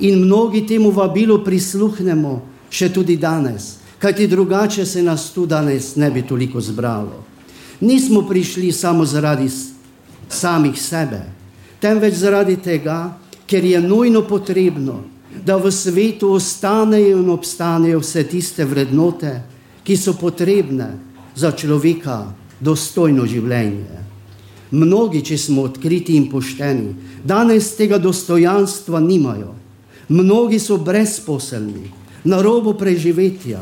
in 0.00 0.24
mnogi 0.24 0.66
temu 0.66 0.90
vabilu 0.90 1.42
prisluhnemo 1.44 2.40
še 2.70 2.88
tudi 2.92 3.16
danes, 3.16 3.76
kajti 3.98 4.26
drugače 4.26 4.86
se 4.86 5.02
nas 5.02 5.30
tu 5.34 5.46
danes 5.46 5.96
ne 5.96 6.10
bi 6.10 6.22
toliko 6.22 6.60
zbralo. 6.60 7.24
Nismo 7.80 8.22
prišli 8.28 8.72
samo 8.72 9.04
zaradi 9.04 9.50
samih 10.28 10.78
sebe, 10.78 11.20
temveč 11.80 12.14
zaradi 12.14 12.56
tega, 12.56 13.18
ker 13.46 13.64
je 13.64 13.80
nujno 13.80 14.22
potrebno, 14.22 15.02
da 15.44 15.56
v 15.56 15.72
svetu 15.72 16.32
ostanejo 16.32 17.18
in 17.18 17.30
obstanejo 17.30 18.00
vse 18.00 18.24
tiste 18.28 18.64
vrednote, 18.64 19.42
ki 19.82 19.96
so 19.96 20.14
potrebne 20.14 20.92
za 21.34 21.50
človeka 21.52 22.34
dostojno 22.60 23.26
življenje. 23.26 23.98
Mnogi, 24.72 25.22
če 25.24 25.36
smo 25.38 25.66
odkriti 25.68 26.16
in 26.16 26.30
pošteni, 26.30 26.94
danes 27.24 27.74
tega 27.76 27.98
dostojanstva 27.98 29.00
nimajo. 29.00 29.52
Mnogi 30.08 30.58
so 30.58 30.78
brezposelni, 30.78 31.90
na 32.24 32.40
robu 32.42 32.74
preživetja. 32.78 33.60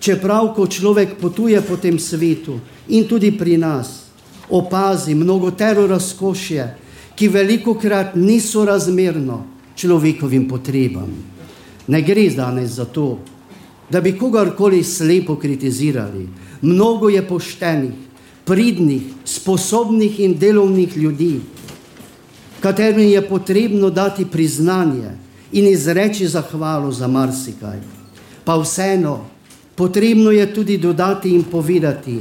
Čeprav, 0.00 0.54
ko 0.56 0.64
človek 0.66 1.18
potuje 1.20 1.60
po 1.60 1.76
tem 1.76 1.98
svetu 2.00 2.56
in 2.88 3.04
tudi 3.04 3.30
pri 3.36 3.58
nas, 3.60 4.08
opazi 4.48 5.14
mnogo 5.14 5.50
tero 5.52 5.84
razkošje, 5.86 6.64
ki 7.14 7.28
veliko 7.28 7.74
krat 7.76 8.16
niso 8.16 8.64
razmerno 8.64 9.59
človekovim 9.80 10.48
potrebam. 10.48 11.10
Ne 11.88 12.02
gre 12.02 12.28
danes 12.30 12.76
za 12.76 12.84
to, 12.84 13.18
da 13.90 14.00
bi 14.00 14.18
kogarkoli 14.18 14.84
slepo 14.84 15.36
kritizirali. 15.36 16.28
Mnogo 16.62 17.08
je 17.08 17.22
poštenih, 17.28 17.96
pridnih, 18.44 19.02
sposobnih 19.24 20.20
in 20.20 20.36
delovnih 20.38 20.96
ljudi, 20.96 21.40
katerim 22.60 23.08
je 23.08 23.22
potrebno 23.28 23.90
dati 23.90 24.24
priznanje 24.24 25.16
in 25.52 25.66
izreči 25.66 26.28
zahvalo 26.28 26.92
za 26.92 27.08
marsikaj. 27.08 27.80
Pa 28.44 28.56
vseeno, 28.60 29.24
potrebno 29.74 30.30
je 30.30 30.54
tudi 30.54 30.78
dodati 30.78 31.34
in 31.34 31.42
povedati, 31.42 32.20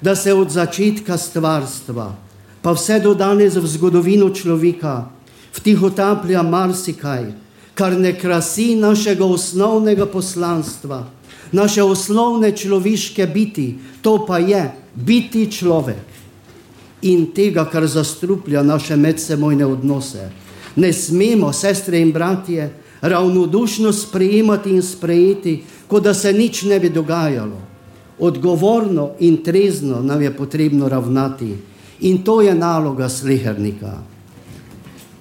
da 0.00 0.16
se 0.16 0.32
od 0.32 0.50
začetka 0.50 1.18
stvarstva, 1.18 2.16
pa 2.62 2.72
vse 2.72 3.00
do 3.00 3.14
danes 3.14 3.56
v 3.56 3.66
zgodovino 3.66 4.30
človeka, 4.30 5.10
vtihotaplja 5.54 6.42
marsikaj, 6.42 7.32
kar 7.74 7.96
ne 7.98 8.12
krasi 8.18 8.74
našega 8.74 9.24
osnovnega 9.24 10.06
poslanstva, 10.06 11.06
naše 11.52 11.82
osnovne 11.82 12.52
človeške 12.56 13.26
biti, 13.26 13.78
to 14.02 14.26
pa 14.26 14.38
je 14.38 14.70
biti 14.94 15.50
človek 15.52 16.10
in 17.02 17.30
tega, 17.32 17.64
kar 17.64 17.86
zastruplja 17.86 18.62
naše 18.62 18.96
medsebojne 18.96 19.66
odnose. 19.66 20.30
Ne 20.76 20.92
smemo, 20.92 21.52
sestre 21.52 22.00
in 22.00 22.12
bratje, 22.12 22.70
ravnodušno 23.00 23.92
sprejemati 23.92 24.70
in 24.70 24.82
sprejeti, 24.82 25.62
kot 25.88 26.02
da 26.02 26.14
se 26.14 26.32
nič 26.32 26.62
ne 26.62 26.80
bi 26.80 26.90
dogajalo. 26.90 27.56
Odgovorno 28.18 29.10
in 29.18 29.42
trezno 29.42 30.02
nam 30.02 30.22
je 30.22 30.36
potrebno 30.36 30.88
ravnati 30.88 31.56
in 32.00 32.22
to 32.24 32.40
je 32.40 32.54
naloga 32.54 33.08
slehernika. 33.08 33.98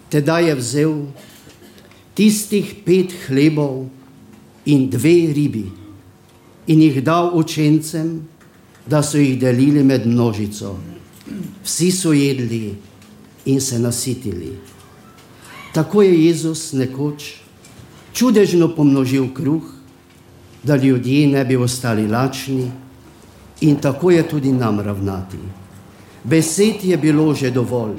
Teda 0.09 0.39
je 0.39 0.55
vzel 0.55 0.95
tistih 2.13 2.81
pet 2.85 3.13
hlebov 3.27 3.87
in 4.65 4.89
dve 4.89 5.33
ribi 5.33 5.67
in 6.67 6.81
jih 6.81 7.01
dal 7.03 7.31
učencem, 7.33 8.27
da 8.85 9.01
so 9.03 9.17
jih 9.17 9.39
delili 9.39 9.83
med 9.83 10.07
množico. 10.07 10.75
Vsi 11.63 11.91
so 11.91 12.13
jedli 12.13 12.75
in 13.45 13.61
se 13.61 13.79
nasitili. 13.79 14.57
Tako 15.73 16.01
je 16.01 16.25
Jezus 16.25 16.73
nekoč 16.73 17.33
čudežno 18.13 18.75
pomnožil 18.75 19.29
kruh, 19.33 19.63
da 20.63 20.75
ljudje 20.75 21.27
ne 21.27 21.45
bi 21.45 21.55
ostali 21.55 22.07
lačni, 22.07 22.71
in 23.61 23.75
tako 23.75 24.11
je 24.11 24.27
tudi 24.29 24.51
nam 24.51 24.79
ravnati. 24.79 25.37
Besed 26.23 26.83
je 26.83 26.97
bilo 26.97 27.33
že 27.33 27.51
dovolj. 27.51 27.97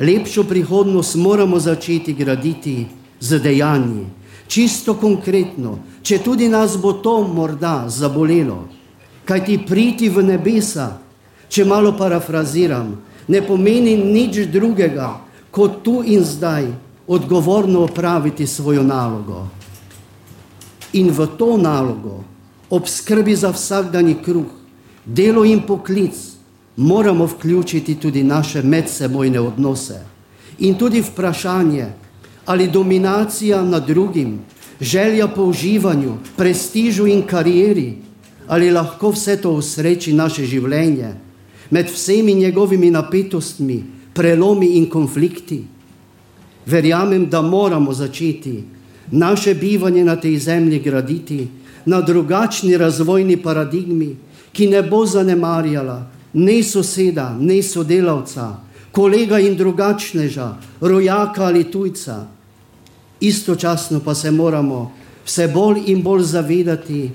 Lepšo 0.00 0.44
prihodnost 0.44 1.16
moramo 1.16 1.58
začeti 1.60 2.12
graditi 2.12 2.86
z 3.20 3.38
dejanji, 3.38 4.06
čisto 4.48 4.94
konkretno, 4.94 5.78
če 6.02 6.18
tudi 6.18 6.48
nas 6.48 6.76
bo 6.80 6.92
to 6.92 7.22
morda 7.28 7.88
zabolelo. 7.88 8.68
Kaj 9.24 9.44
ti 9.44 9.58
priti 9.66 10.08
v 10.08 10.24
nebesa, 10.26 10.98
če 11.48 11.64
malo 11.64 11.92
parafraziram, 11.94 12.96
ne 13.28 13.42
pomeni 13.44 13.94
nič 13.96 14.48
drugega, 14.50 15.20
kot 15.52 15.82
tu 15.84 16.00
in 16.02 16.24
zdaj 16.24 16.66
odgovorno 17.06 17.84
opraviti 17.84 18.46
svojo 18.46 18.82
nalogo. 18.82 19.46
In 20.92 21.12
v 21.12 21.26
to 21.38 21.56
nalogo, 21.56 22.24
ob 22.70 22.88
skrbi 22.88 23.36
za 23.36 23.52
vsakdanji 23.52 24.16
kruh, 24.24 24.48
delo 25.04 25.44
in 25.44 25.62
poklic, 25.66 26.31
moramo 26.76 27.26
vključiti 27.26 27.94
tudi 27.94 28.24
naše 28.24 28.62
medsebojne 28.62 29.40
odnose 29.40 30.00
in 30.58 30.74
tudi 30.74 31.00
vprašanje, 31.02 31.86
ali 32.46 32.70
dominacija 32.70 33.62
nad 33.62 33.86
drugim, 33.86 34.38
želja 34.80 35.28
po 35.28 35.44
uživanju, 35.44 36.14
prestižu 36.36 37.06
in 37.06 37.22
karieri, 37.22 37.96
ali 38.48 38.70
lahko 38.70 39.10
vse 39.10 39.36
to 39.36 39.52
usreči 39.52 40.12
naše 40.12 40.44
življenje 40.46 41.14
med 41.70 41.86
vsemi 41.90 42.34
njegovimi 42.34 42.90
napetostmi, 42.90 43.82
prelomi 44.14 44.66
in 44.76 44.88
konflikti. 44.90 45.64
Verjamem, 46.66 47.26
da 47.30 47.42
moramo 47.42 47.92
začeti 47.92 48.64
naše 49.10 49.54
bivanje 49.54 50.04
na 50.04 50.16
tej 50.16 50.38
zemlji 50.38 50.78
graditi 50.78 51.48
na 51.86 52.00
drugačni 52.00 52.76
razvojni 52.76 53.36
paradigmi, 53.36 54.16
ki 54.52 54.66
ne 54.66 54.82
bo 54.82 55.06
zanemarjala 55.06 56.06
ne 56.32 56.62
soseda, 56.62 57.36
ne 57.40 57.62
sodelavca, 57.62 58.56
kolega 58.92 59.38
in 59.40 59.56
drugačneža, 59.56 60.56
rojaka 60.80 61.44
ali 61.44 61.64
tujca. 61.70 62.26
Istočasno 63.20 64.00
pa 64.00 64.14
se 64.14 64.30
moramo 64.30 64.92
vse 65.24 65.48
bolj 65.48 65.82
in 65.86 66.02
bolj 66.02 66.22
zavedati 66.22 67.10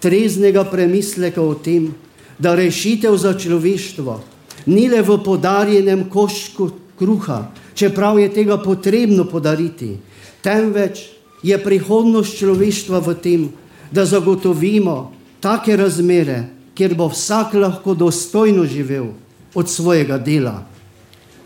treznega 0.00 0.64
premisleka 0.64 1.42
o 1.42 1.54
tem, 1.54 1.94
da 2.38 2.54
rešitev 2.54 3.16
za 3.16 3.34
človeštvo 3.38 4.20
ni 4.66 4.88
le 4.88 5.02
v 5.02 5.16
podarjenem 5.24 6.06
koščku 6.08 6.70
kruha, 6.98 7.50
čeprav 7.74 8.18
je 8.20 8.28
tega 8.32 8.56
potrebno 8.60 9.24
podariti, 9.24 9.96
temveč 10.44 11.04
je 11.42 11.56
prihodnost 11.56 12.38
človeštva 12.38 13.00
v 13.00 13.14
tem, 13.20 13.48
da 13.90 14.04
zagotovimo 14.04 15.12
take 15.40 15.76
razmere, 15.76 16.59
kjer 16.80 16.94
bo 16.96 17.10
vsak 17.12 17.54
lahko 17.60 17.92
dostojno 17.94 18.64
živel 18.64 19.10
od 19.54 19.68
svojega 19.68 20.16
dela. 20.18 20.64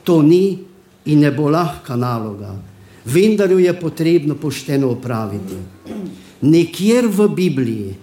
To 0.06 0.22
ni 0.22 0.58
in 1.10 1.18
ne 1.26 1.32
bo 1.34 1.48
lahka 1.50 1.96
naloga, 1.96 2.54
vendar 3.04 3.50
jo 3.50 3.58
je 3.58 3.72
potrebno 3.80 4.38
pošteno 4.38 4.92
opraviti. 4.94 5.58
Nekjer 6.40 7.10
v 7.10 7.28
Bibliji 7.34 7.94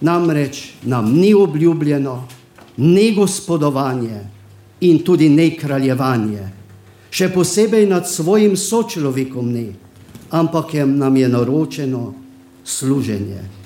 namreč 0.00 0.74
nam 0.82 1.14
ni 1.14 1.30
obljubljeno 1.34 2.26
ne 2.76 3.12
gospodovanje 3.14 4.26
in 4.80 4.98
tudi 4.98 5.28
ne 5.28 5.52
kraljevanje, 5.56 6.48
še 7.10 7.30
posebej 7.30 7.86
nad 7.86 8.08
svojim 8.10 8.56
sočlovekom 8.56 9.52
ne, 9.52 9.68
ampak 10.30 10.74
je 10.74 10.86
nam 10.86 11.16
je 11.16 11.28
naročeno 11.28 12.14
služenje. 12.64 13.63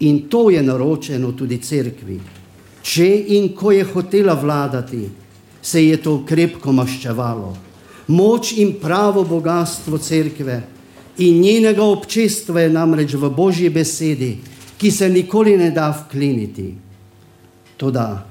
In 0.00 0.28
to 0.28 0.50
je 0.50 0.62
naročeno 0.62 1.32
tudi 1.32 1.58
cerkvi. 1.62 2.20
Če 2.82 3.08
in 3.36 3.52
ko 3.56 3.72
je 3.72 3.84
hotela 3.84 4.34
vladati, 4.34 5.08
se 5.62 5.84
je 5.86 5.96
to 5.96 6.18
krepko 6.26 6.72
maščevalo. 6.72 7.54
Moč 8.12 8.52
in 8.60 8.74
pravo 8.80 9.24
bogatstvo 9.24 9.98
cerkve 9.98 10.60
in 11.24 11.40
njenega 11.40 11.84
občestva 11.84 12.66
je 12.66 12.74
namreč 12.74 13.14
v 13.14 13.30
božji 13.30 13.70
besedi, 13.70 14.36
ki 14.76 14.90
se 14.90 15.08
nikoli 15.08 15.56
ne 15.56 15.70
da 15.70 15.88
vkliniti. 15.94 16.74
Toda, 17.76 18.26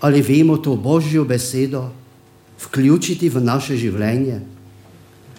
ali 0.00 0.22
vemo 0.22 0.56
to 0.56 0.76
božjo 0.76 1.24
besedo 1.24 1.88
vključiti 2.66 3.28
v 3.28 3.40
naše 3.40 3.76
življenje? 3.76 4.40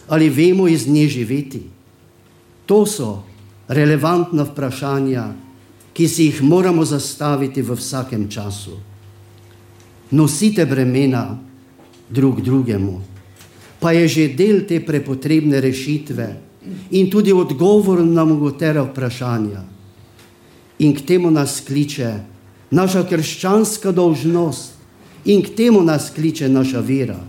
Ali 0.07 0.29
vemo 0.29 0.67
iz 0.67 0.87
nje 0.87 1.07
živeti? 1.09 1.63
To 2.65 2.85
so 2.85 3.23
relevantna 3.67 4.43
vprašanja, 4.43 5.25
ki 5.93 6.07
si 6.07 6.27
jih 6.29 6.43
moramo 6.43 6.85
zastaviti 6.85 7.61
v 7.61 7.75
vsakem 7.75 8.27
času. 8.29 8.77
Nosite 10.11 10.65
bremena 10.65 11.39
drug 12.09 12.41
drugemu, 12.41 13.01
pa 13.79 13.91
je 13.91 14.07
že 14.07 14.27
del 14.27 14.65
te 14.67 14.79
prepotrebne 14.79 15.61
rešitve 15.61 16.27
in 16.91 17.09
tudi 17.09 17.33
odgovor 17.33 18.03
na 18.05 18.25
mogotera 18.25 18.83
vprašanja. 18.83 19.63
In 20.79 20.93
k 20.95 21.01
temu 21.01 21.31
nas 21.31 21.61
kliče 21.65 22.13
naša 22.71 23.05
krščanska 23.07 23.91
dolžnost, 23.91 24.75
in 25.25 25.41
k 25.41 25.55
temu 25.55 25.83
nas 25.83 26.11
kliče 26.13 26.49
naša 26.49 26.79
vera. 26.79 27.19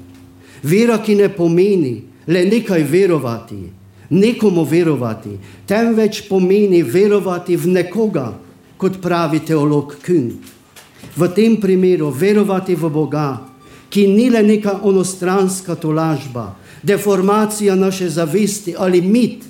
Vera, 0.63 0.99
ki 0.99 1.15
ne 1.15 1.29
pomeni 1.29 2.03
le 2.27 2.45
nekaj 2.45 2.83
verovati, 2.83 3.63
nekomu 4.11 4.65
verovati, 4.65 5.39
temveč 5.67 6.23
pomeni 6.29 6.83
verovati 6.83 7.57
v 7.57 7.73
nekoga, 7.79 8.33
kot 8.77 9.01
pravi 9.03 9.41
teolog 9.41 9.97
Kün. 10.05 10.31
V 11.17 11.29
tem 11.35 11.57
primeru 11.61 12.11
verovati 12.11 12.77
v 12.77 12.91
Boga, 12.93 13.41
ki 13.89 14.07
ni 14.07 14.29
le 14.31 14.43
neka 14.43 14.81
onostranska 14.83 15.75
tolažba, 15.75 16.57
deformacija 16.83 17.75
naše 17.75 18.09
zavesti 18.09 18.75
ali 18.79 19.01
mit, 19.01 19.45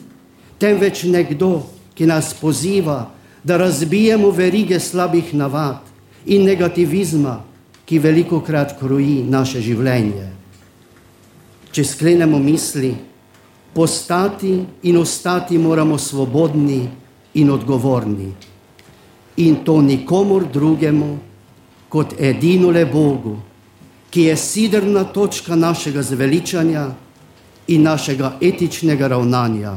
temveč 0.59 1.03
nekdo, 1.05 1.67
ki 1.95 2.07
nas 2.07 2.35
poziva, 2.35 3.11
da 3.45 3.57
razbijemo 3.57 4.31
verige 4.31 4.81
slabih 4.81 5.35
navad 5.35 5.81
in 6.27 6.45
negativizma, 6.45 7.43
ki 7.87 7.99
veliko 7.99 8.41
krat 8.41 8.75
kroji 8.79 9.23
naše 9.23 9.61
življenje. 9.63 10.27
Če 11.71 11.85
sklenemo 11.85 12.39
misli, 12.43 12.97
postati 13.77 14.65
in 14.83 14.97
ostati 14.97 15.59
moramo 15.59 15.99
svobodni 15.99 16.89
in 17.33 17.51
odgovorni. 17.51 18.33
In 19.37 19.65
to 19.65 19.81
nikomor 19.81 20.47
drugemu, 20.53 21.19
kot 21.89 22.15
edino 22.19 22.71
le 22.71 22.87
Bogu, 22.87 23.37
ki 24.11 24.23
je 24.23 24.37
sidrna 24.37 25.05
točka 25.05 25.57
našega 25.57 26.03
zveličanja 26.03 26.87
in 27.67 27.83
našega 27.83 28.39
etičnega 28.41 29.09
ravnanja. 29.13 29.75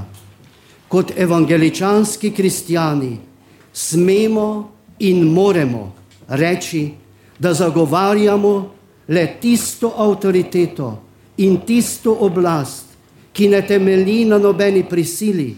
Kot 0.87 1.11
evangeličanski 1.17 2.31
kristijani 2.31 3.17
smemo 3.73 4.69
in 4.99 5.27
moramo 5.27 5.91
reči, 6.27 6.91
da 7.39 7.53
zagovarjamo 7.53 8.69
le 9.07 9.27
tisto 9.41 9.91
avtoriteto 9.97 11.01
in 11.37 11.57
tisto 11.65 12.17
oblast, 12.19 12.88
ki 13.39 13.47
ne 13.47 13.61
temelji 13.63 14.25
na 14.27 14.35
nobeni 14.35 14.83
prisili, 14.83 15.55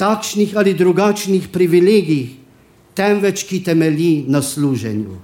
takšnih 0.00 0.56
ali 0.56 0.72
drugačnih 0.72 1.50
privilegijih, 1.52 2.30
temveč 2.96 3.42
ki 3.44 3.60
temelji 3.60 4.24
na 4.32 4.40
služenju. 4.40 5.18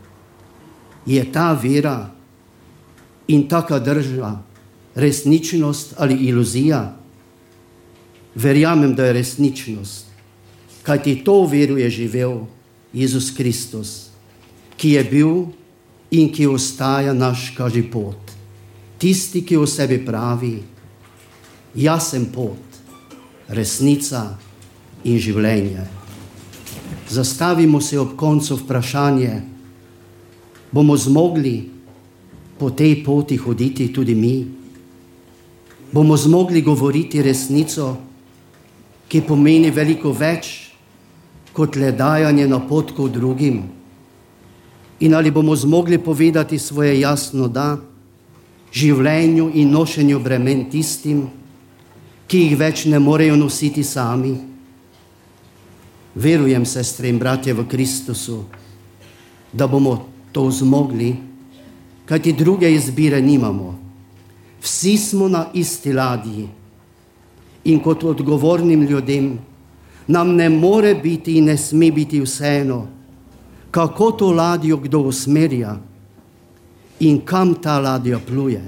Je 1.08 1.22
ta 1.32 1.54
vera 1.56 2.10
in 3.28 3.46
taka 3.48 3.78
država 3.78 4.42
resničnost 4.94 5.94
ali 5.96 6.28
iluzija? 6.28 6.92
Verjamem, 8.34 8.92
da 8.94 9.06
je 9.06 9.12
resničnost, 9.12 10.04
kajti 10.82 11.22
to 11.24 11.46
vero 11.46 11.78
je 11.80 11.88
živel 11.90 12.44
Jezus 12.92 13.30
Kristus, 13.30 14.10
ki 14.76 14.98
je 14.98 15.04
bil 15.08 15.32
in 16.10 16.28
ki 16.28 16.52
ostaja 16.52 17.16
naš 17.16 17.54
kaži 17.56 17.82
pot. 17.82 18.20
Tisti, 18.98 19.40
ki 19.40 19.56
v 19.56 19.66
sebi 19.66 20.02
pravi, 20.04 20.73
jaz 21.74 22.10
sem 22.12 22.24
pot, 22.30 22.60
resnica 23.48 24.38
in 25.04 25.18
življenje. 25.18 25.84
Zastavimo 27.10 27.80
se 27.80 27.98
ob 28.00 28.14
koncu 28.16 28.56
vprašanje, 28.62 29.42
bomo 30.72 30.96
zmogli 30.96 31.70
po 32.58 32.70
tej 32.70 33.02
poti 33.04 33.36
hoditi 33.36 33.90
tudi 33.92 34.14
mi? 34.14 34.36
Bomo 35.92 36.16
zmogli 36.16 36.62
govoriti 36.62 37.22
resnico, 37.22 37.94
ki 39.08 39.20
pomeni 39.22 39.70
veliko 39.70 40.10
več 40.10 40.72
kot 41.54 41.76
le 41.76 41.92
dajanje 41.94 42.48
napotkov 42.50 43.12
drugim? 43.14 43.62
In 45.04 45.14
ali 45.14 45.30
bomo 45.30 45.54
zmogli 45.54 45.98
povedati 45.98 46.58
svoje 46.58 46.98
jasno 47.00 47.48
da 47.48 47.76
življenju 48.74 49.50
in 49.54 49.70
nošenju 49.70 50.18
bremen 50.22 50.66
tistim, 50.70 51.26
ki 51.28 51.43
jih 52.32 52.56
več 52.58 52.84
ne 52.88 52.98
morejo 52.98 53.36
nositi 53.36 53.84
sami? 53.84 54.32
Verujem, 56.14 56.64
sestre 56.64 57.08
in 57.08 57.18
bratje 57.18 57.54
v 57.54 57.66
Kristusu, 57.68 58.44
da 59.52 59.66
bomo 59.66 60.06
to 60.32 60.50
zmogli, 60.50 61.14
kajti 62.06 62.32
druge 62.32 62.70
izbire 62.70 63.20
nimamo. 63.22 63.74
Vsi 64.62 64.96
smo 64.98 65.28
na 65.28 65.46
isti 65.52 65.92
ladji 65.92 66.48
in 67.64 67.80
kot 67.80 68.04
odgovornim 68.04 68.82
ljudem 68.82 69.38
nam 70.06 70.34
ne 70.36 70.48
more 70.48 70.94
biti 70.94 71.36
in 71.38 71.44
ne 71.44 71.56
sme 71.56 71.90
biti 71.92 72.20
vseeno, 72.20 72.86
kako 73.70 74.10
to 74.10 74.32
ladjo 74.32 74.76
kdo 74.76 74.98
usmerja 74.98 75.76
in 77.00 77.20
kam 77.24 77.54
ta 77.54 77.78
ladja 77.78 78.18
pluje. 78.18 78.62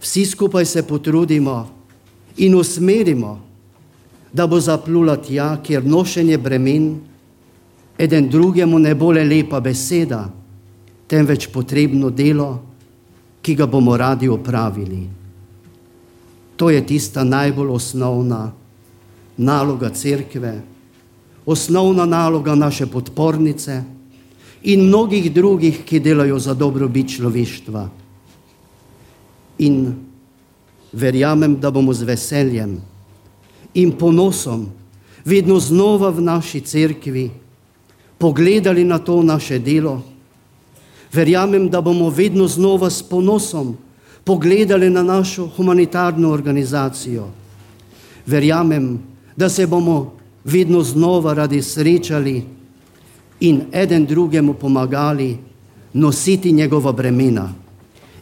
Vsi 0.00 0.26
skupaj 0.26 0.64
se 0.64 0.82
potrudimo 0.82 1.81
in 2.36 2.54
usmerimo, 2.54 3.40
da 4.32 4.46
bo 4.46 4.60
zaplula 4.60 5.16
tja, 5.16 5.56
kjer 5.62 5.84
nošenje 5.84 6.38
bremen 6.38 7.00
eden 7.98 8.28
drugemu 8.28 8.78
ne 8.78 8.94
bo 8.94 9.12
le 9.12 9.24
lepa 9.24 9.60
beseda, 9.60 10.30
temveč 11.06 11.46
potrebno 11.52 12.10
delo, 12.10 12.62
ki 13.42 13.54
ga 13.54 13.66
bomo 13.66 13.96
radi 13.96 14.28
opravili. 14.28 15.06
To 16.56 16.70
je 16.70 16.86
tista 16.86 17.24
najbolj 17.24 17.68
osnovna 17.68 18.52
naloga 19.36 19.90
cerkve 19.90 20.62
osnovna 21.46 22.06
naloga 22.06 22.54
naše 22.54 22.86
podpornice 22.86 23.82
in 24.62 24.80
mnogih 24.86 25.32
drugih, 25.32 25.82
ki 25.84 26.00
delajo 26.00 26.38
za 26.38 26.54
dobrobit 26.54 27.16
človeštva. 27.16 27.88
In 29.58 29.94
verjamem, 30.92 31.56
da 31.60 31.70
bomo 31.70 31.92
z 31.92 32.02
veseljem 32.02 32.80
in 33.74 33.92
ponosom 33.92 34.68
vedno 35.24 35.60
znova 35.60 36.10
v 36.10 36.20
naši 36.20 36.60
cerkvi 36.60 37.30
pogledali 38.18 38.84
na 38.84 38.98
to 38.98 39.22
naše 39.22 39.58
delo. 39.58 40.02
Verjamem, 41.12 41.68
da 41.68 41.80
bomo 41.80 42.10
vedno 42.10 42.48
znova 42.48 42.90
s 42.90 43.02
ponosom 43.02 43.76
pogledali 44.24 44.90
na 44.90 45.02
našo 45.02 45.46
humanitarno 45.56 46.30
organizacijo. 46.30 47.28
Verjamem, 48.26 49.00
da 49.36 49.48
se 49.48 49.66
bomo 49.66 50.12
vedno 50.44 50.82
znova 50.82 51.34
radi 51.34 51.62
srečali 51.62 52.44
in 53.40 53.62
eden 53.72 54.06
drugemu 54.06 54.54
pomagali 54.54 55.38
nositi 55.92 56.52
njegova 56.52 56.92
bremena. 56.92 57.52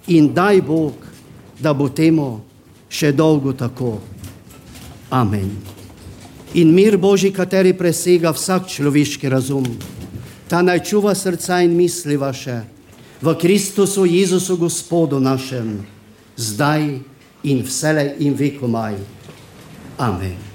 In 0.06 0.34
daj 0.34 0.62
Bog, 0.62 0.92
da 1.60 1.74
bo 1.74 1.88
temu 1.88 2.40
še 2.91 3.12
dolgo 3.14 3.55
tako. 3.55 4.01
Amen. 5.11 5.55
In 6.55 6.74
mir 6.74 6.99
Božji, 6.99 7.30
kateri 7.30 7.72
presega 7.78 8.34
vsak 8.34 8.66
človeški 8.66 9.30
razum, 9.30 9.64
ta 10.51 10.62
naj 10.66 10.82
čuva 10.91 11.14
srca 11.14 11.62
in 11.62 11.78
misli 11.78 12.18
vaše 12.18 12.59
v 13.22 13.34
Kristusu 13.38 14.05
Jezusu 14.05 14.57
Gospodu 14.57 15.20
našem, 15.20 15.86
zdaj 16.36 17.05
in 17.45 17.62
vselej 17.62 18.16
in 18.18 18.34
vekomaj. 18.34 18.97
Amen. 20.01 20.49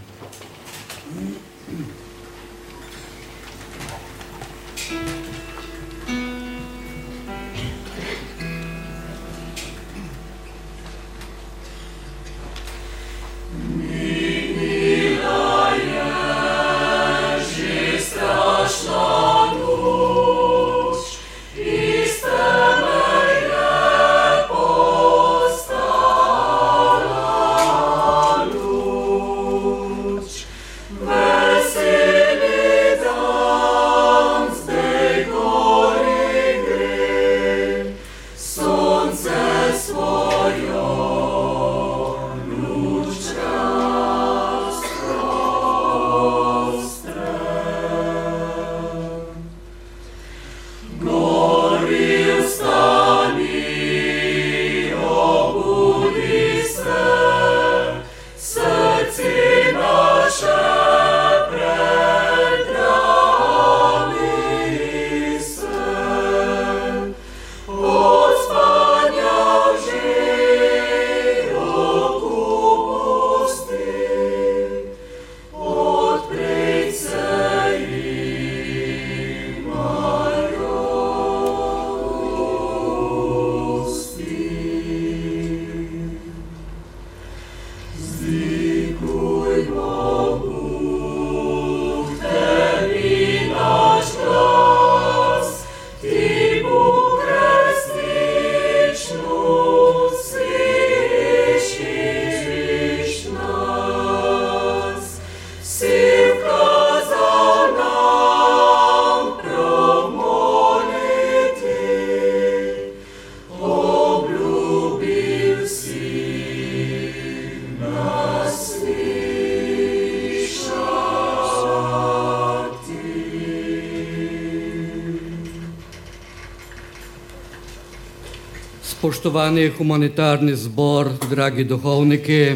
Spoštovani 129.15 129.69
humanitarni 129.77 130.55
zbor, 130.55 131.07
dragi 131.29 131.63
duhovniki, 131.63 132.55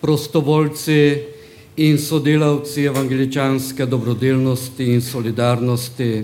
prostovoljci 0.00 1.16
in 1.76 1.98
sodelavci 1.98 2.84
evangeličanske 2.86 3.86
dobrodelnosti 3.86 4.86
in 4.92 5.02
solidarnosti, 5.02 6.22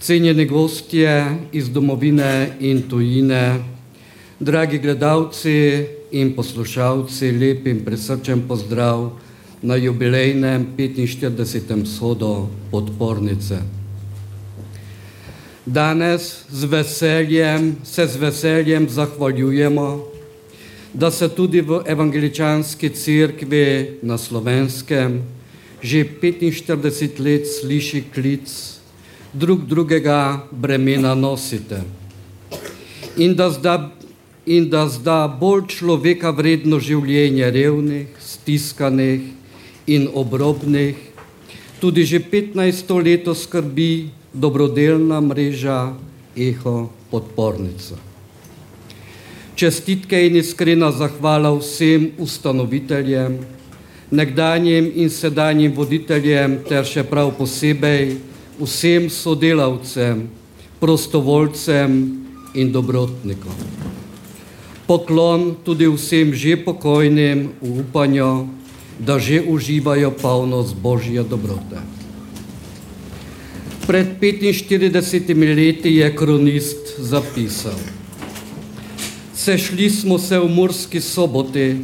cenjeni 0.00 0.46
gostje 0.46 1.38
iz 1.52 1.70
domovine 1.70 2.56
in 2.60 2.82
tujine, 2.82 3.64
dragi 4.38 4.78
gledalci 4.78 5.84
in 6.12 6.34
poslušalci, 6.36 7.32
lep 7.32 7.66
in 7.66 7.84
presrčen 7.84 8.46
pozdrav 8.48 9.10
na 9.62 9.74
jubilejnem 9.76 10.66
45. 10.78 11.86
shodu 11.86 12.46
podpornice. 12.70 13.81
Danes 15.66 16.44
z 16.50 16.64
veseljem, 16.64 17.76
se 17.84 18.06
z 18.06 18.16
veseljem 18.16 18.88
zahvaljujemo, 18.88 20.04
da 20.94 21.10
se 21.10 21.28
tudi 21.28 21.60
v 21.60 21.82
evangeličanski 21.86 22.88
cerkvi 22.88 23.98
na 24.02 24.18
slovenskem 24.18 25.22
že 25.82 26.06
45 26.22 27.18
let 27.18 27.46
sliši 27.46 28.04
klic 28.14 28.46
drug 29.32 29.66
drugega 29.66 30.46
bremena 30.50 31.14
nosite. 31.14 31.82
In 33.16 33.34
da 33.34 33.50
zda, 33.50 33.90
in 34.46 34.70
da 34.70 34.86
zda 34.88 35.26
bolj 35.26 35.66
človeka 35.74 36.30
vredno 36.30 36.78
življenje 36.78 37.50
revnih, 37.50 38.06
stiskanih 38.22 39.26
in 39.86 40.06
obrobnih, 40.14 40.94
tudi 41.82 42.06
že 42.06 42.22
15 42.22 43.02
leto 43.02 43.34
skrbi 43.34 44.21
dobrodelna 44.32 45.20
mreža 45.20 45.92
Eho 46.36 46.88
podpornica. 47.10 47.96
Čestitke 49.54 50.26
in 50.26 50.36
iskrena 50.40 50.90
zahvala 50.90 51.52
vsem 51.54 52.10
ustanoviteljem, 52.18 53.38
nekdanjim 54.10 54.90
in 54.94 55.10
sedanjim 55.10 55.72
voditeljem 55.76 56.58
ter 56.68 56.88
še 56.88 57.04
prav 57.04 57.34
posebej 57.36 58.16
vsem 58.58 59.10
sodelavcem, 59.12 60.26
prostovoljcem 60.80 62.00
in 62.54 62.72
dobrotnikom. 62.72 63.54
Poklon 64.88 65.62
tudi 65.64 65.86
vsem 65.88 66.34
že 66.34 66.56
pokojnim 66.56 67.52
v 67.60 67.80
upanju, 67.84 68.48
da 68.98 69.18
že 69.18 69.44
uživajo 69.44 70.10
polnost 70.10 70.74
Božje 70.76 71.22
dobrote. 71.22 72.01
Pred 73.86 74.06
45 74.20 75.56
leti 75.56 75.96
je 75.96 76.16
kronist 76.16 76.78
zapisal. 76.98 77.78
Sešli 79.34 79.90
smo 79.90 80.18
se 80.18 80.38
v 80.38 80.48
Murski 80.48 81.00
soboti 81.00 81.76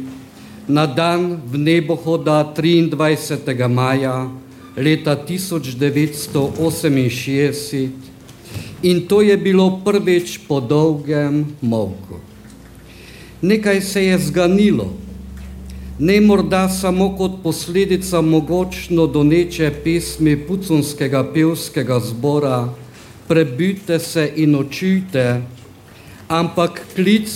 na 0.67 0.85
dan 0.87 1.41
v 1.45 1.57
nebohoda 1.57 2.53
23. 2.55 3.67
maja 3.67 4.29
leta 4.77 5.25
1968 5.27 7.89
in 8.83 9.07
to 9.07 9.21
je 9.21 9.37
bilo 9.37 9.81
prvič 9.83 10.39
po 10.47 10.59
dolgem 10.63 11.45
molku. 11.61 12.15
Nekaj 13.41 13.81
se 13.81 14.03
je 14.03 14.19
zganilo, 14.19 14.93
ne 15.99 16.21
morda 16.21 16.69
samo 16.69 17.15
kot 17.17 17.31
posledica 17.43 18.21
mogočno 18.21 19.07
doneče 19.07 19.71
pesmi 19.83 20.37
pucunskega 20.47 21.23
pevskega 21.33 21.99
zbora 21.99 22.69
Prebite 23.29 23.99
se 23.99 24.31
in 24.35 24.55
očujte, 24.55 25.41
ampak 26.27 26.81
klic 26.95 27.29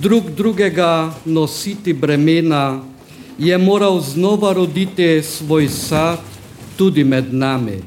drug 0.00 0.30
drugega 0.36 1.12
nositi 1.24 1.92
bremena 1.92 2.80
je 3.38 3.58
moral 3.58 4.00
znova 4.00 4.52
roditi 4.52 5.22
svoj 5.22 5.68
sad 5.68 6.18
tudi 6.76 7.04
med 7.04 7.34
nami. 7.34 7.82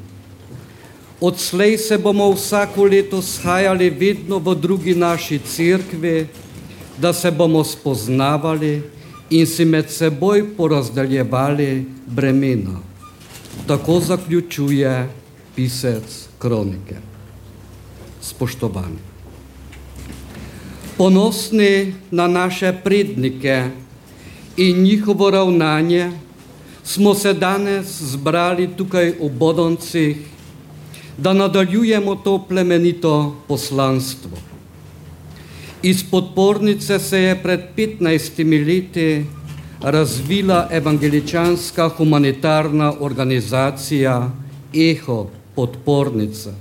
Odslej 1.21 1.77
se 1.77 1.97
bomo 1.97 2.29
vsako 2.31 2.85
leto 2.85 3.21
shajali 3.21 3.89
vedno 3.89 4.37
v 4.37 4.55
drugi 4.55 4.95
naši 4.95 5.39
cerkvi, 5.39 6.27
da 6.97 7.13
se 7.13 7.31
bomo 7.31 7.63
spoznavali, 7.63 8.81
in 9.31 9.47
si 9.47 9.65
med 9.65 9.89
seboj 9.89 10.43
porazdeljevali 10.57 11.85
bremena. 12.07 12.79
Tako 13.67 13.99
zaključuje 13.99 15.09
pisec 15.55 16.27
kronike. 16.39 16.95
Spoštovani. 18.21 18.99
Ponosni 20.97 21.93
na 22.11 22.27
naše 22.27 22.73
prednike 22.83 23.63
in 24.57 24.83
njihovo 24.83 25.31
ravnanje 25.31 26.11
smo 26.83 27.13
se 27.13 27.33
danes 27.33 28.01
zbrali 28.01 28.69
tukaj 28.77 29.13
v 29.21 29.29
Bodoncih, 29.29 30.17
da 31.17 31.33
nadaljujemo 31.33 32.15
to 32.15 32.45
plemenito 32.47 33.35
poslanstvo. 33.47 34.50
Iz 35.83 36.03
podpornice 36.11 36.99
se 36.99 37.19
je 37.19 37.43
pred 37.43 37.59
15 37.77 38.65
leti 38.67 39.25
razvila 39.81 40.67
evangeličanska 40.71 41.87
humanitarna 41.89 42.93
organizacija 42.99 44.29
Eho 44.73 45.29
podpornica. 45.55 46.51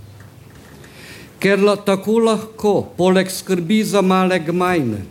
Ker 1.38 1.60
la, 1.60 1.76
tako 1.76 2.18
lahko, 2.18 2.72
poleg 2.96 3.28
skrbi 3.30 3.82
za 3.84 4.00
male 4.00 4.38
gmajne, 4.38 5.02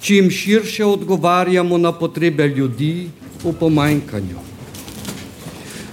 čim 0.00 0.30
širše 0.30 0.84
odgovarjamo 0.84 1.78
na 1.78 1.92
potrebe 1.92 2.48
ljudi 2.48 3.10
v 3.44 3.52
pomanjkanju. 3.60 4.38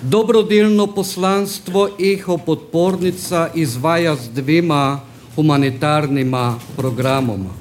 Dobrodelno 0.02 0.88
poslanstvo 0.88 1.90
Eho 2.00 2.38
podpornica 2.38 3.50
izvaja 3.56 4.16
z 4.16 4.30
dvema 4.30 5.09
humanitarnima 5.40 6.60
programoma. 6.76 7.56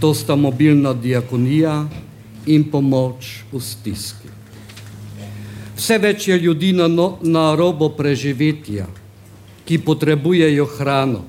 To 0.00 0.12
sta 0.14 0.36
mobilna 0.36 0.92
diakonija 0.92 1.88
in 2.46 2.64
pomoč 2.70 3.40
v 3.52 3.60
stiski. 3.60 4.28
Vse 5.80 5.96
več 5.96 6.28
je 6.28 6.36
ljudi 6.36 6.74
na, 6.76 6.88
no, 6.92 7.16
na 7.24 7.54
robo 7.56 7.88
preživetja, 7.96 8.84
ki 9.64 9.78
potrebujejo 9.80 10.66
hrano, 10.76 11.22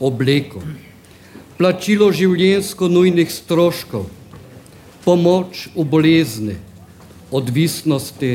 obleko, 0.00 0.60
plačilo 1.56 2.10
življensko 2.12 2.88
nujnih 2.92 3.32
stroškov, 3.32 4.04
pomoč 5.04 5.70
v 5.72 5.84
bolezni, 5.88 6.58
odvisnosti 7.32 8.34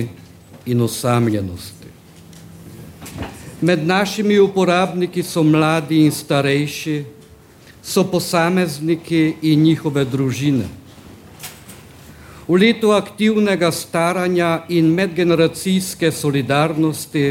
in 0.66 0.82
osamljenosti. 0.82 1.79
Med 3.62 3.88
našimi 3.88 4.39
uporabniki 4.39 5.20
so 5.24 5.43
mladi 5.43 5.97
in 6.05 6.12
starejši, 6.12 7.03
so 7.84 8.05
posamezniki 8.07 9.34
in 9.41 9.64
njihove 9.64 10.05
družine. 10.05 10.64
V 12.47 12.55
letu 12.55 12.93
aktivnega 12.95 13.68
staranja 13.72 14.64
in 14.72 14.88
medgeneracijske 14.95 16.07
solidarnosti 16.12 17.26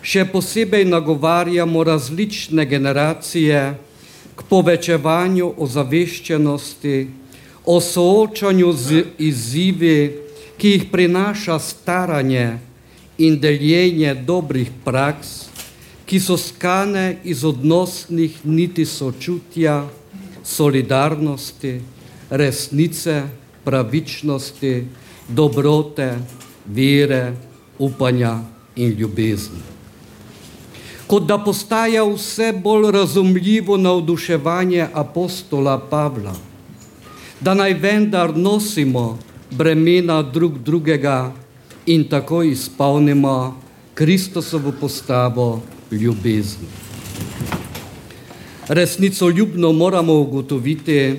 še 0.00 0.24
posebej 0.32 0.86
nagovarjamo 0.88 1.84
različne 1.84 2.64
generacije 2.64 3.60
k 4.32 4.48
povečevanju 4.48 5.52
ozaveščenosti, 5.60 6.96
o 7.68 7.76
soočanju 7.84 8.72
z 8.72 9.04
izzivi, 9.28 10.00
ki 10.56 10.72
jih 10.72 10.88
prinaša 10.88 11.60
staranje 11.60 12.48
in 13.20 13.36
deljenje 13.36 14.14
dobrih 14.24 14.72
praks, 14.84 15.49
ki 16.10 16.18
so 16.20 16.34
skane 16.36 17.20
iz 17.24 17.44
odnosnih 17.44 18.40
niti 18.44 18.82
sočutja, 18.86 19.86
solidarnosti, 20.44 21.80
resnice, 22.30 23.22
pravičnosti, 23.64 24.86
dobrote, 25.28 26.18
vere, 26.66 27.36
upanja 27.78 28.40
in 28.76 28.90
ljubezni. 28.98 29.62
Kot 31.06 31.30
da 31.30 31.38
postaja 31.38 32.02
vse 32.04 32.52
bolj 32.58 32.90
razumljivo 32.90 33.76
navduševanje 33.76 34.88
apostola 34.92 35.78
Pavla, 35.78 36.34
da 37.40 37.54
naj 37.54 37.74
vendar 37.74 38.36
nosimo 38.36 39.18
bremena 39.50 40.22
drug 40.22 40.58
drugega 40.58 41.32
in 41.86 42.08
tako 42.08 42.42
izpolnimo 42.42 43.60
Kristusovo 43.94 44.72
postavo 44.80 45.60
ljubezni. 45.90 46.68
Resnico 48.68 49.28
ljubno 49.28 49.72
moramo 49.72 50.20
ugotoviti, 50.20 51.16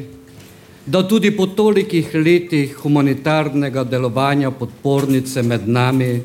da 0.85 1.07
tudi 1.07 1.31
po 1.31 1.45
tolikih 1.47 2.15
letih 2.15 2.75
humanitarnega 2.75 3.83
delovanja 3.83 4.51
podpornice 4.51 5.43
med 5.43 5.67
nami 5.69 6.21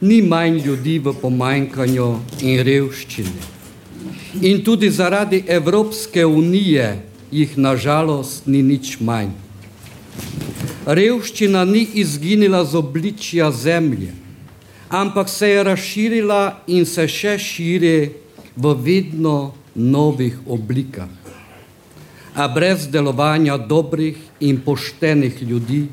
ni 0.00 0.22
manj 0.22 0.60
ljudi 0.64 0.98
v 0.98 1.12
pomanjkanju 1.20 2.08
in 2.40 2.62
revščini. 2.62 3.38
In 4.42 4.62
tudi 4.64 4.90
zaradi 4.90 5.42
Evropske 5.46 6.26
unije 6.26 7.02
jih 7.32 7.58
nažalost 7.58 8.46
ni 8.46 8.62
nič 8.62 9.00
manj. 9.00 9.34
Revščina 10.86 11.64
ni 11.64 11.86
izginila 11.94 12.64
z 12.64 12.78
obličja 12.78 13.50
zemlje, 13.52 14.14
ampak 14.88 15.28
se 15.28 15.48
je 15.48 15.64
razširila 15.64 16.62
in 16.66 16.86
se 16.86 17.08
še 17.08 17.38
širi 17.38 18.10
v 18.56 18.74
vedno 18.74 19.52
novih 19.74 20.38
oblikah. 20.46 21.08
A 22.34 22.48
brez 22.48 22.86
delovanja 22.88 23.56
dobrih 23.58 24.16
in 24.40 24.60
poštenih 24.60 25.42
ljudi 25.42 25.88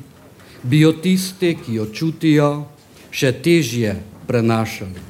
bi 0.63 0.79
jo 0.79 0.93
tisti, 0.93 1.55
ki 1.57 1.77
jo 1.79 1.85
čutijo, 1.93 2.65
še 3.11 3.31
težje 3.31 3.95
prenašali. 4.27 5.01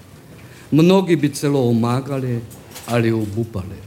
Mnogi 0.72 1.16
bi 1.16 1.30
celo 1.30 1.62
umagali 1.70 2.40
ali 2.88 3.12
obupali. 3.12 3.80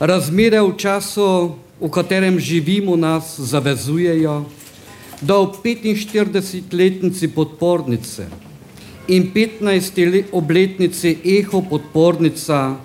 Razmere 0.00 0.60
v 0.60 0.74
času, 0.76 1.54
v 1.80 1.90
katerem 1.90 2.38
živimo, 2.38 2.96
nas 2.96 3.38
zavezujejo, 3.38 4.44
da 5.22 5.38
v 5.38 5.54
45-letnici 5.62 7.28
podpornice 7.28 8.26
in 9.06 9.30
15. 9.34 10.24
obletnici 10.32 11.18
eho 11.24 11.62
podpornica 11.62 12.76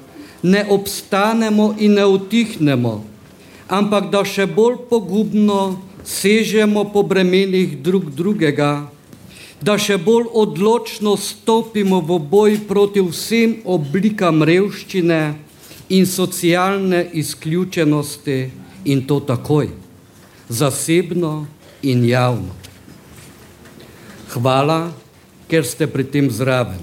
ne 0.41 0.65
obstanemo 0.69 1.75
in 1.77 1.93
ne 1.93 2.05
utihnemo, 2.05 3.03
ampak 3.67 4.09
da 4.13 4.21
še 4.21 4.45
bolj 4.45 4.85
pogubno 4.89 5.81
sežemo 6.05 6.85
po 6.93 7.03
bremenih 7.03 7.81
drug 7.81 8.13
drugega, 8.13 8.85
da 9.61 9.77
še 9.81 9.97
bolj 9.97 10.29
odločno 10.29 11.17
stopimo 11.17 11.99
v 12.05 12.21
boj 12.21 12.61
proti 12.69 13.01
vsem 13.01 13.57
oblikam 13.65 14.45
revščine 14.45 15.21
in 15.89 16.05
socialne 16.05 17.01
izključenosti 17.17 18.39
in 18.85 19.01
to 19.09 19.19
takoj, 19.25 19.73
zasebno 20.49 21.47
in 21.81 22.05
javno. 22.05 22.55
Hvala, 24.33 24.91
ker 25.47 25.65
ste 25.65 25.87
pri 25.87 26.03
tem 26.03 26.29
zraven. 26.31 26.81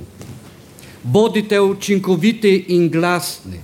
Bodite 1.02 1.60
učinkoviti 1.60 2.64
in 2.68 2.88
glasni. 2.88 3.60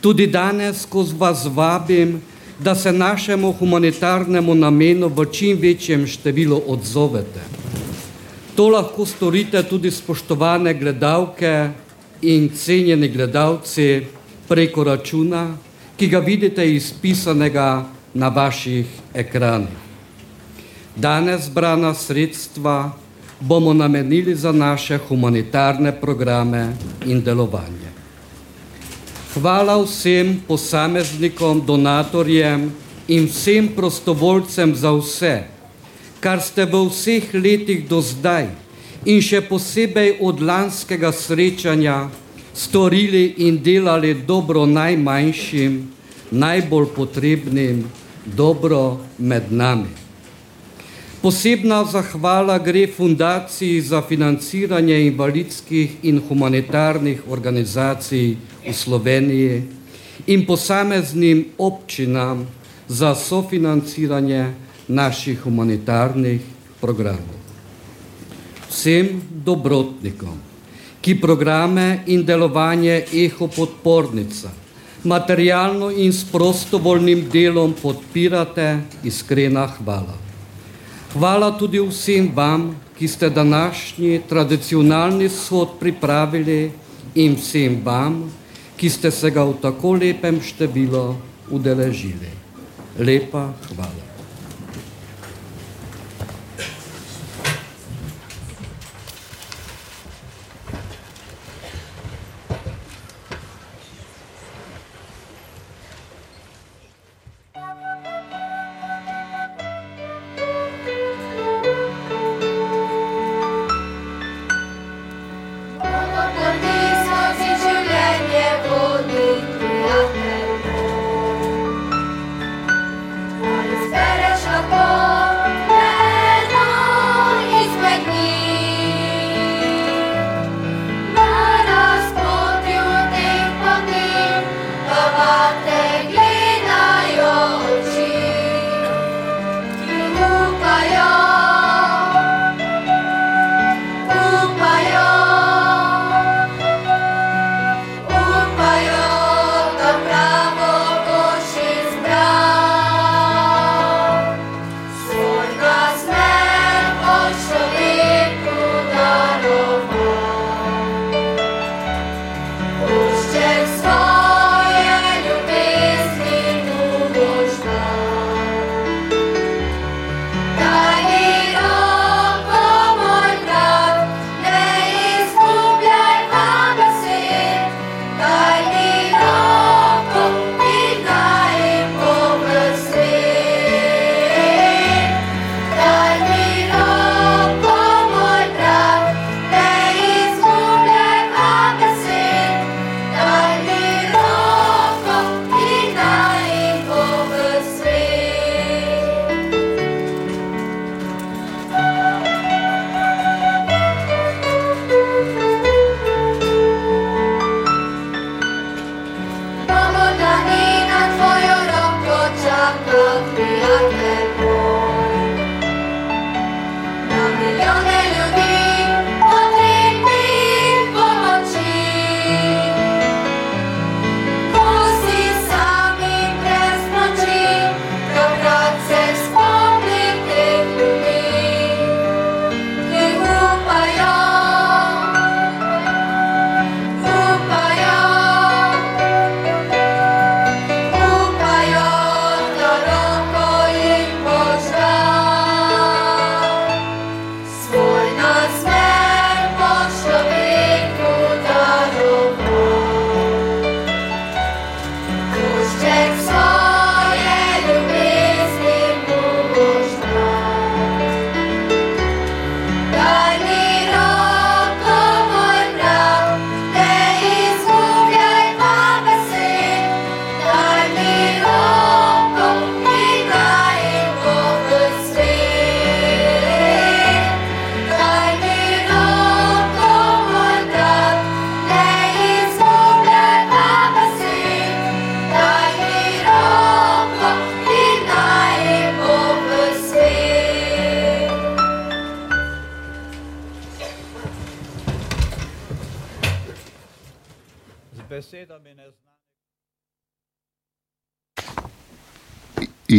Tudi 0.00 0.26
danes, 0.26 0.84
ko 0.84 1.06
vas 1.16 1.46
vabim, 1.48 2.20
da 2.58 2.74
se 2.74 2.92
našemu 2.92 3.52
humanitarnemu 3.52 4.54
namenu 4.54 5.08
v 5.08 5.24
čim 5.32 5.58
večjem 5.60 6.06
številu 6.06 6.62
odzovete. 6.66 7.40
To 8.56 8.68
lahko 8.72 9.04
storite 9.04 9.60
tudi 9.68 9.90
spoštovane 9.90 10.74
gledalke 10.74 11.70
in 12.22 12.48
cenjeni 12.48 13.08
gledalci 13.08 14.06
preko 14.48 14.84
računa, 14.84 15.56
ki 15.96 16.08
ga 16.08 16.18
vidite 16.18 16.64
izpisanega 16.64 17.84
na 18.14 18.28
vaših 18.28 18.86
ekranih. 19.14 19.85
Danes 20.96 21.44
zbrana 21.44 21.94
sredstva 21.94 22.92
bomo 23.40 23.72
namenili 23.72 24.34
za 24.34 24.52
naše 24.52 24.98
humanitarne 24.98 25.92
programe 26.00 26.72
in 27.06 27.20
delovanje. 27.20 27.92
Hvala 29.34 29.76
vsem 29.82 30.40
posameznikom, 30.48 31.60
donatorjem 31.66 32.72
in 33.08 33.26
vsem 33.28 33.68
prostovoljcem 33.76 34.72
za 34.74 34.92
vse, 34.96 35.42
kar 36.20 36.40
ste 36.40 36.64
v 36.64 36.86
vseh 36.88 37.34
letih 37.34 37.84
do 37.88 38.00
zdaj 38.00 38.48
in 39.04 39.20
še 39.20 39.42
posebej 39.44 40.16
od 40.24 40.40
lanskega 40.40 41.12
srečanja 41.12 42.08
storili 42.56 43.34
in 43.44 43.60
delali 43.62 44.14
dobro 44.14 44.64
najmanjšim, 44.66 45.76
najbolj 46.30 46.88
potrebnim, 46.96 47.84
dobro 48.24 48.96
med 49.18 49.52
nami. 49.52 50.05
Posebna 51.22 51.84
zahvala 51.84 52.58
gre 52.58 52.86
Fundaciji 52.86 53.80
za 53.80 54.02
financiranje 54.02 55.06
invalidskih 55.06 55.96
in 56.02 56.20
humanitarnih 56.28 57.22
organizacij 57.28 58.36
v 58.66 58.72
Sloveniji 58.72 59.62
in 60.26 60.46
posameznim 60.46 61.44
občinam 61.58 62.46
za 62.88 63.14
sofinanciranje 63.14 64.52
naših 64.88 65.40
humanitarnih 65.44 66.40
programov. 66.80 67.40
Vsem 68.68 69.22
dobrotnikom, 69.44 70.36
ki 71.00 71.20
programe 71.20 72.04
in 72.06 72.24
delovanje 72.26 73.04
Eho 73.12 73.48
podpornica 73.48 74.52
materialno 75.06 75.90
in 75.90 76.12
s 76.12 76.24
prostovoljnim 76.32 77.28
delom 77.32 77.74
podpirate, 77.82 78.80
iskrena 79.04 79.66
hvala. 79.66 80.25
Hvala 81.16 81.48
tudi 81.56 81.80
vsem 81.80 82.28
vam, 82.34 82.76
ki 82.98 83.08
ste 83.08 83.30
današnji 83.30 84.20
tradicionalni 84.28 85.28
shod 85.28 85.78
pripravili 85.80 86.72
in 87.14 87.36
vsem 87.40 87.80
vam, 87.84 88.18
ki 88.76 88.90
ste 88.90 89.10
se 89.10 89.30
ga 89.30 89.44
v 89.48 89.54
tako 89.62 89.94
lepem 89.96 90.40
številu 90.44 91.14
udeležili. 91.48 92.28
Lepa 93.00 93.48
hvala. 93.72 94.05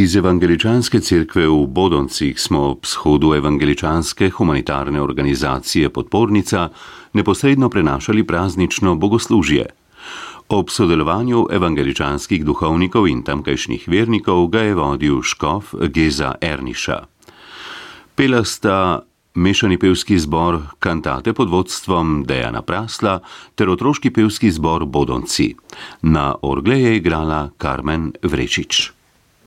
Iz 0.08 0.16
Evangeličanske 0.16 1.02
cerkve 1.04 1.50
v 1.52 1.66
Bodoncih 1.68 2.40
smo 2.40 2.60
ob 2.72 2.86
shodu 2.88 3.34
Evangeličanske 3.36 4.30
humanitarne 4.30 5.02
organizacije 5.02 5.90
Podpornica 5.90 6.70
neposredno 7.14 7.70
prenašali 7.70 8.24
praznično 8.24 8.96
bogoslužje. 8.96 9.66
Ob 10.50 10.70
sodelovanju 10.70 11.48
evangeličanskih 11.52 12.46
duhovnikov 12.46 13.08
in 13.08 13.24
tamkajšnjih 13.24 13.84
vernikov 13.88 14.48
ga 14.48 14.62
je 14.62 14.76
vodil 14.76 15.22
škof 15.22 15.76
Geza 15.92 16.36
Erniša. 16.42 17.04
Pela 18.16 18.44
sta 18.44 19.04
mešani 19.36 19.78
pevski 19.78 20.20
zbor 20.20 20.62
Kantate 20.80 21.34
pod 21.34 21.50
vodstvom 21.50 22.24
Dejana 22.24 22.62
Prasla 22.62 23.20
ter 23.56 23.70
otroški 23.70 24.10
pevski 24.10 24.52
zbor 24.52 24.86
Bodonci. 24.86 25.56
Na 26.02 26.36
orgle 26.42 26.82
je 26.82 26.96
igrala 26.96 27.50
Karmen 27.58 28.14
Vrečič. 28.24 28.97